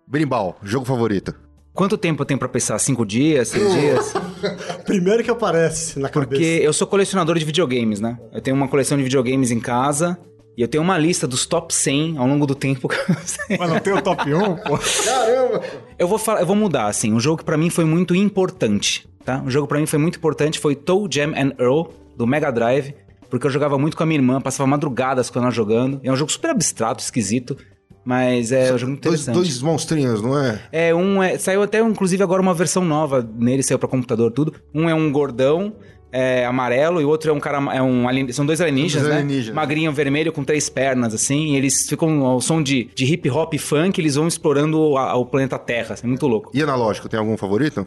[0.07, 1.35] Berimbau, jogo favorito.
[1.73, 2.79] Quanto tempo eu tenho pra pensar?
[2.79, 3.49] Cinco dias?
[3.49, 4.13] Seis dias?
[4.85, 6.29] Primeiro que aparece na cabeça.
[6.29, 8.19] Porque eu sou colecionador de videogames, né?
[8.33, 10.19] Eu tenho uma coleção de videogames em casa.
[10.55, 12.89] E eu tenho uma lista dos top 100 ao longo do tempo.
[13.59, 14.79] Mas não tem o top 1, pô?
[15.05, 15.63] Caramba!
[15.99, 17.11] Eu vou, falar, eu vou mudar, assim.
[17.11, 19.41] Um jogo que pra mim foi muito importante, tá?
[19.41, 21.85] Um jogo que pra mim foi muito importante foi Toe Jam and Earl,
[22.15, 22.95] do Mega Drive
[23.33, 25.99] porque eu jogava muito com a minha irmã, passava madrugadas com ela jogando.
[26.05, 27.57] É um jogo super abstrato, esquisito.
[28.05, 29.35] Mas é um jogo interessante.
[29.35, 30.61] Dois, dois monstrinhos, não é?
[30.73, 31.39] É, um é.
[31.39, 34.53] Saiu até, inclusive, agora uma versão nova nele, saiu para computador tudo.
[34.75, 35.73] Um é um gordão
[36.15, 37.57] é amarelo e o outro é um cara.
[37.75, 39.23] É um alien- são dois alienígenas, dois né?
[39.23, 39.55] alienígenas.
[39.55, 41.53] Magrinho vermelho com três pernas, assim.
[41.53, 45.15] E eles ficam ao som de, de hip hop e funk, eles vão explorando a-
[45.17, 45.95] o planeta Terra.
[45.95, 46.51] Assim, muito louco.
[46.53, 47.87] E analógico, tem algum favorito?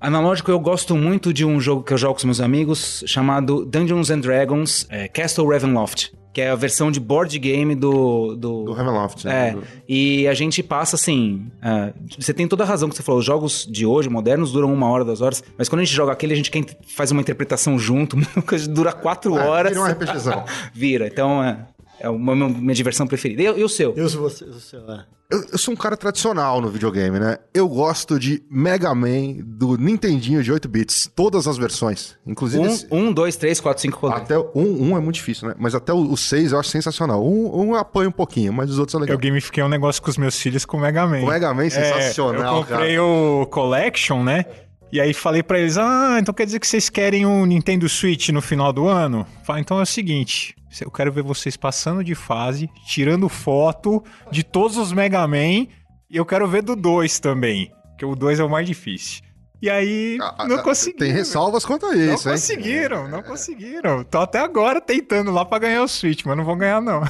[0.00, 3.64] Analógico, eu gosto muito de um jogo que eu jogo com os meus amigos chamado
[3.64, 8.36] Dungeons and Dragons é, Castle Ravenloft, que é a versão de board game do.
[8.36, 9.48] do, Do Ravenloft, né?
[9.48, 11.46] É, Do- e a gente passa assim.
[11.60, 13.18] ah, você tem toda a razão que você falou.
[13.18, 15.42] Os jogos de hoje, modernos, duram uma hora, duas horas.
[15.56, 18.16] Mas quando a gente joga aquele, a gente quer, faz uma interpretação junto.
[18.70, 19.72] dura quatro É, horas.
[19.72, 20.44] vira um RPGzão.
[20.72, 21.08] Vira.
[21.08, 21.66] Então é,
[22.00, 23.42] é uma minha, diversão preferida.
[23.42, 23.94] E, e o seu?
[23.96, 25.04] Eu sou você, o seu, é.
[25.30, 27.36] Eu, eu sou um cara tradicional no videogame, né?
[27.52, 31.10] Eu gosto de Mega Man do Nintendinho de 8 bits.
[31.14, 32.16] Todas as versões.
[32.26, 32.64] Inclusive.
[32.66, 34.24] esse- Um, um, dois, três, quatro, cinco rodadas.
[34.24, 35.54] Até o- um, um é muito difícil, né?
[35.58, 37.22] Mas até o 6 eu acho sensacional.
[37.22, 39.20] Um, um eu apanho um pouquinho, mas os outros são Eu legais.
[39.20, 41.18] gamifiquei um negócio com os meus filhos com o Mega Man.
[41.20, 44.46] O Mega Man é É, sensacional, eu comprei o Collection, né?
[44.90, 48.30] E aí falei pra eles, ah, então quer dizer que vocês querem o Nintendo Switch
[48.30, 49.26] no final do ano?
[49.44, 54.42] Falei, então é o seguinte, eu quero ver vocês passando de fase, tirando foto de
[54.42, 55.66] todos os Mega Man,
[56.10, 59.22] e eu quero ver do 2 também, que o 2 é o mais difícil.
[59.60, 60.98] E aí, Ah, não ah, conseguiram.
[60.98, 62.34] Tem ressalvas quanto a Não isso, hein?
[62.34, 64.04] conseguiram, não conseguiram.
[64.04, 67.00] Tô até agora tentando lá pra ganhar o Switch, mas não vão ganhar não.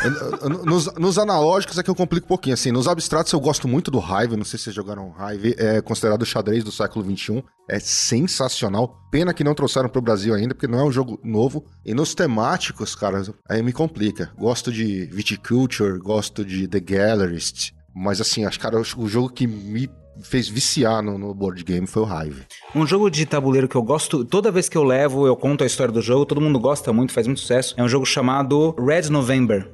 [0.65, 2.55] Nos, nos analógicos é que eu complico um pouquinho.
[2.55, 4.37] Assim, nos abstratos eu gosto muito do Hive.
[4.37, 5.55] Não sei se vocês jogaram Hive.
[5.59, 7.45] É considerado o xadrez do século XXI.
[7.69, 8.97] É sensacional.
[9.11, 11.67] Pena que não trouxeram pro Brasil ainda, porque não é um jogo novo.
[11.85, 14.31] E nos temáticos, cara, aí me complica.
[14.39, 17.73] Gosto de Viticulture, gosto de The Gallerist.
[17.95, 19.91] Mas assim, acho, cara, o jogo que me
[20.23, 22.43] fez viciar no, no board game foi o Hive.
[22.75, 25.67] Um jogo de tabuleiro que eu gosto, toda vez que eu levo, eu conto a
[25.67, 27.75] história do jogo, todo mundo gosta muito, faz muito sucesso.
[27.77, 29.69] É um jogo chamado Red November.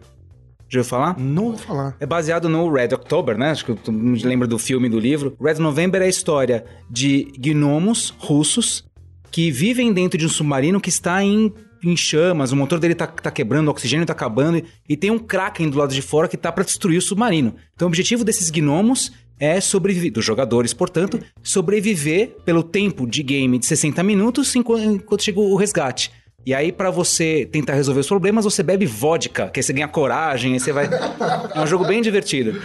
[0.68, 1.18] Já ouviu falar?
[1.18, 1.96] Não vou falar.
[2.00, 3.50] É baseado no Red October, né?
[3.50, 5.36] Acho que todo mundo lembra do filme do livro.
[5.40, 8.84] Red November é a história de gnomos russos
[9.30, 13.06] que vivem dentro de um submarino que está em, em chamas, o motor dele tá,
[13.06, 16.28] tá quebrando, o oxigênio tá acabando, e, e tem um Kraken do lado de fora
[16.28, 17.56] que tá para destruir o submarino.
[17.74, 23.58] Então o objetivo desses gnomos é sobreviver, dos jogadores, portanto, sobreviver pelo tempo de game
[23.58, 26.10] de 60 minutos enquanto, enquanto chega o resgate.
[26.46, 29.88] E aí, pra você tentar resolver os problemas, você bebe vodka, que aí você ganha
[29.88, 30.88] coragem, aí você vai.
[31.54, 32.60] É um jogo bem divertido.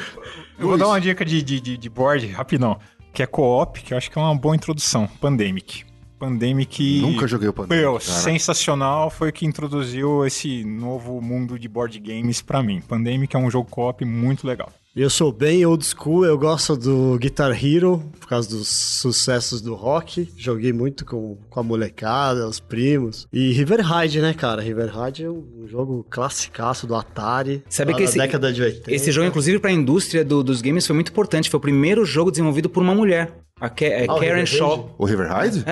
[0.57, 2.77] Eu vou dar uma dica de, de, de, board, rapidão,
[3.13, 5.07] que é co-op, que eu acho que é uma boa introdução.
[5.21, 5.85] Pandemic.
[6.19, 6.99] Pandemic...
[6.99, 8.03] Nunca joguei o Pandemic, Meu, cara.
[8.03, 12.81] sensacional, foi o que introduziu esse novo mundo de board games pra mim.
[12.81, 14.69] Pandemic é um jogo co-op muito legal.
[15.01, 19.73] Eu sou bem old school, eu gosto do Guitar Hero, por causa dos sucessos do
[19.73, 20.27] rock.
[20.35, 23.25] Joguei muito com, com a molecada, os primos.
[23.31, 24.61] E River Raid, né, cara?
[24.61, 27.63] River Raid é um jogo classicaço do Atari.
[27.69, 28.93] Sabe que esse- década de 80.
[28.93, 31.49] Esse jogo, inclusive, pra indústria do- dos games foi muito importante.
[31.49, 33.31] Foi o primeiro jogo desenvolvido por uma mulher.
[33.61, 34.95] A Ka- é Ah, o Karen River Shaw.
[34.97, 35.63] O River Raid?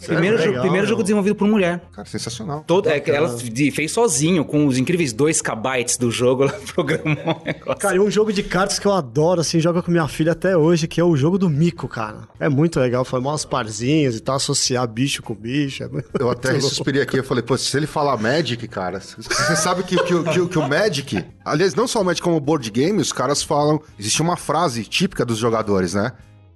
[0.00, 0.06] É.
[0.06, 1.82] Primeiro, Legal, jogo, primeiro jogo desenvolvido por mulher.
[1.92, 2.64] Cara, sensacional.
[2.66, 3.28] Todo, é, que ela
[3.74, 7.76] fez sozinho, com os incríveis 2 kbytes do jogo, ela programou o negócio.
[7.78, 10.56] Cara, e um jogo de cartas que eu adoro, assim, jogo com minha filha até
[10.56, 12.20] hoje, que é o jogo do Mico, cara.
[12.40, 15.84] É muito legal, formar uns parzinhos e tal, associar bicho com bicho.
[15.84, 19.82] É Eu até suspirei aqui, eu falei, pô, se ele falar Magic, cara, você sabe
[19.82, 22.40] que, que, o- que, o- que o Magic, aliás, não só o Magic como o
[22.40, 26.12] board game, os caras falam, existe uma frase típica dos jogadores, né?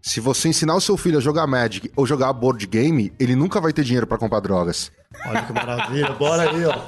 [0.07, 3.61] Se você ensinar o seu filho a jogar Magic ou jogar board game, ele nunca
[3.61, 4.93] vai ter dinheiro pra comprar drogas.
[5.27, 6.79] Olha que maravilha, bora aí, ó.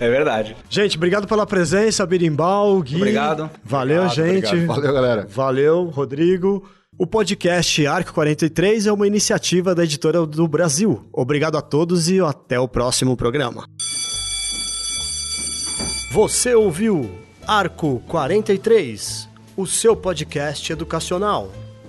[0.00, 0.56] É verdade.
[0.68, 2.96] Gente, obrigado pela presença, Birimbau, Gui.
[2.96, 3.48] Obrigado.
[3.62, 4.46] Valeu, Obrigado, gente.
[4.48, 4.66] obrigado.
[4.74, 5.26] Valeu, galera.
[5.30, 6.68] Valeu, Rodrigo.
[6.98, 11.08] O podcast Arco 43 é uma iniciativa da editora do Brasil.
[11.12, 13.68] Obrigado a todos e até o próximo programa.
[16.10, 17.08] Você ouviu
[17.46, 21.52] Arco 43, o seu podcast educacional,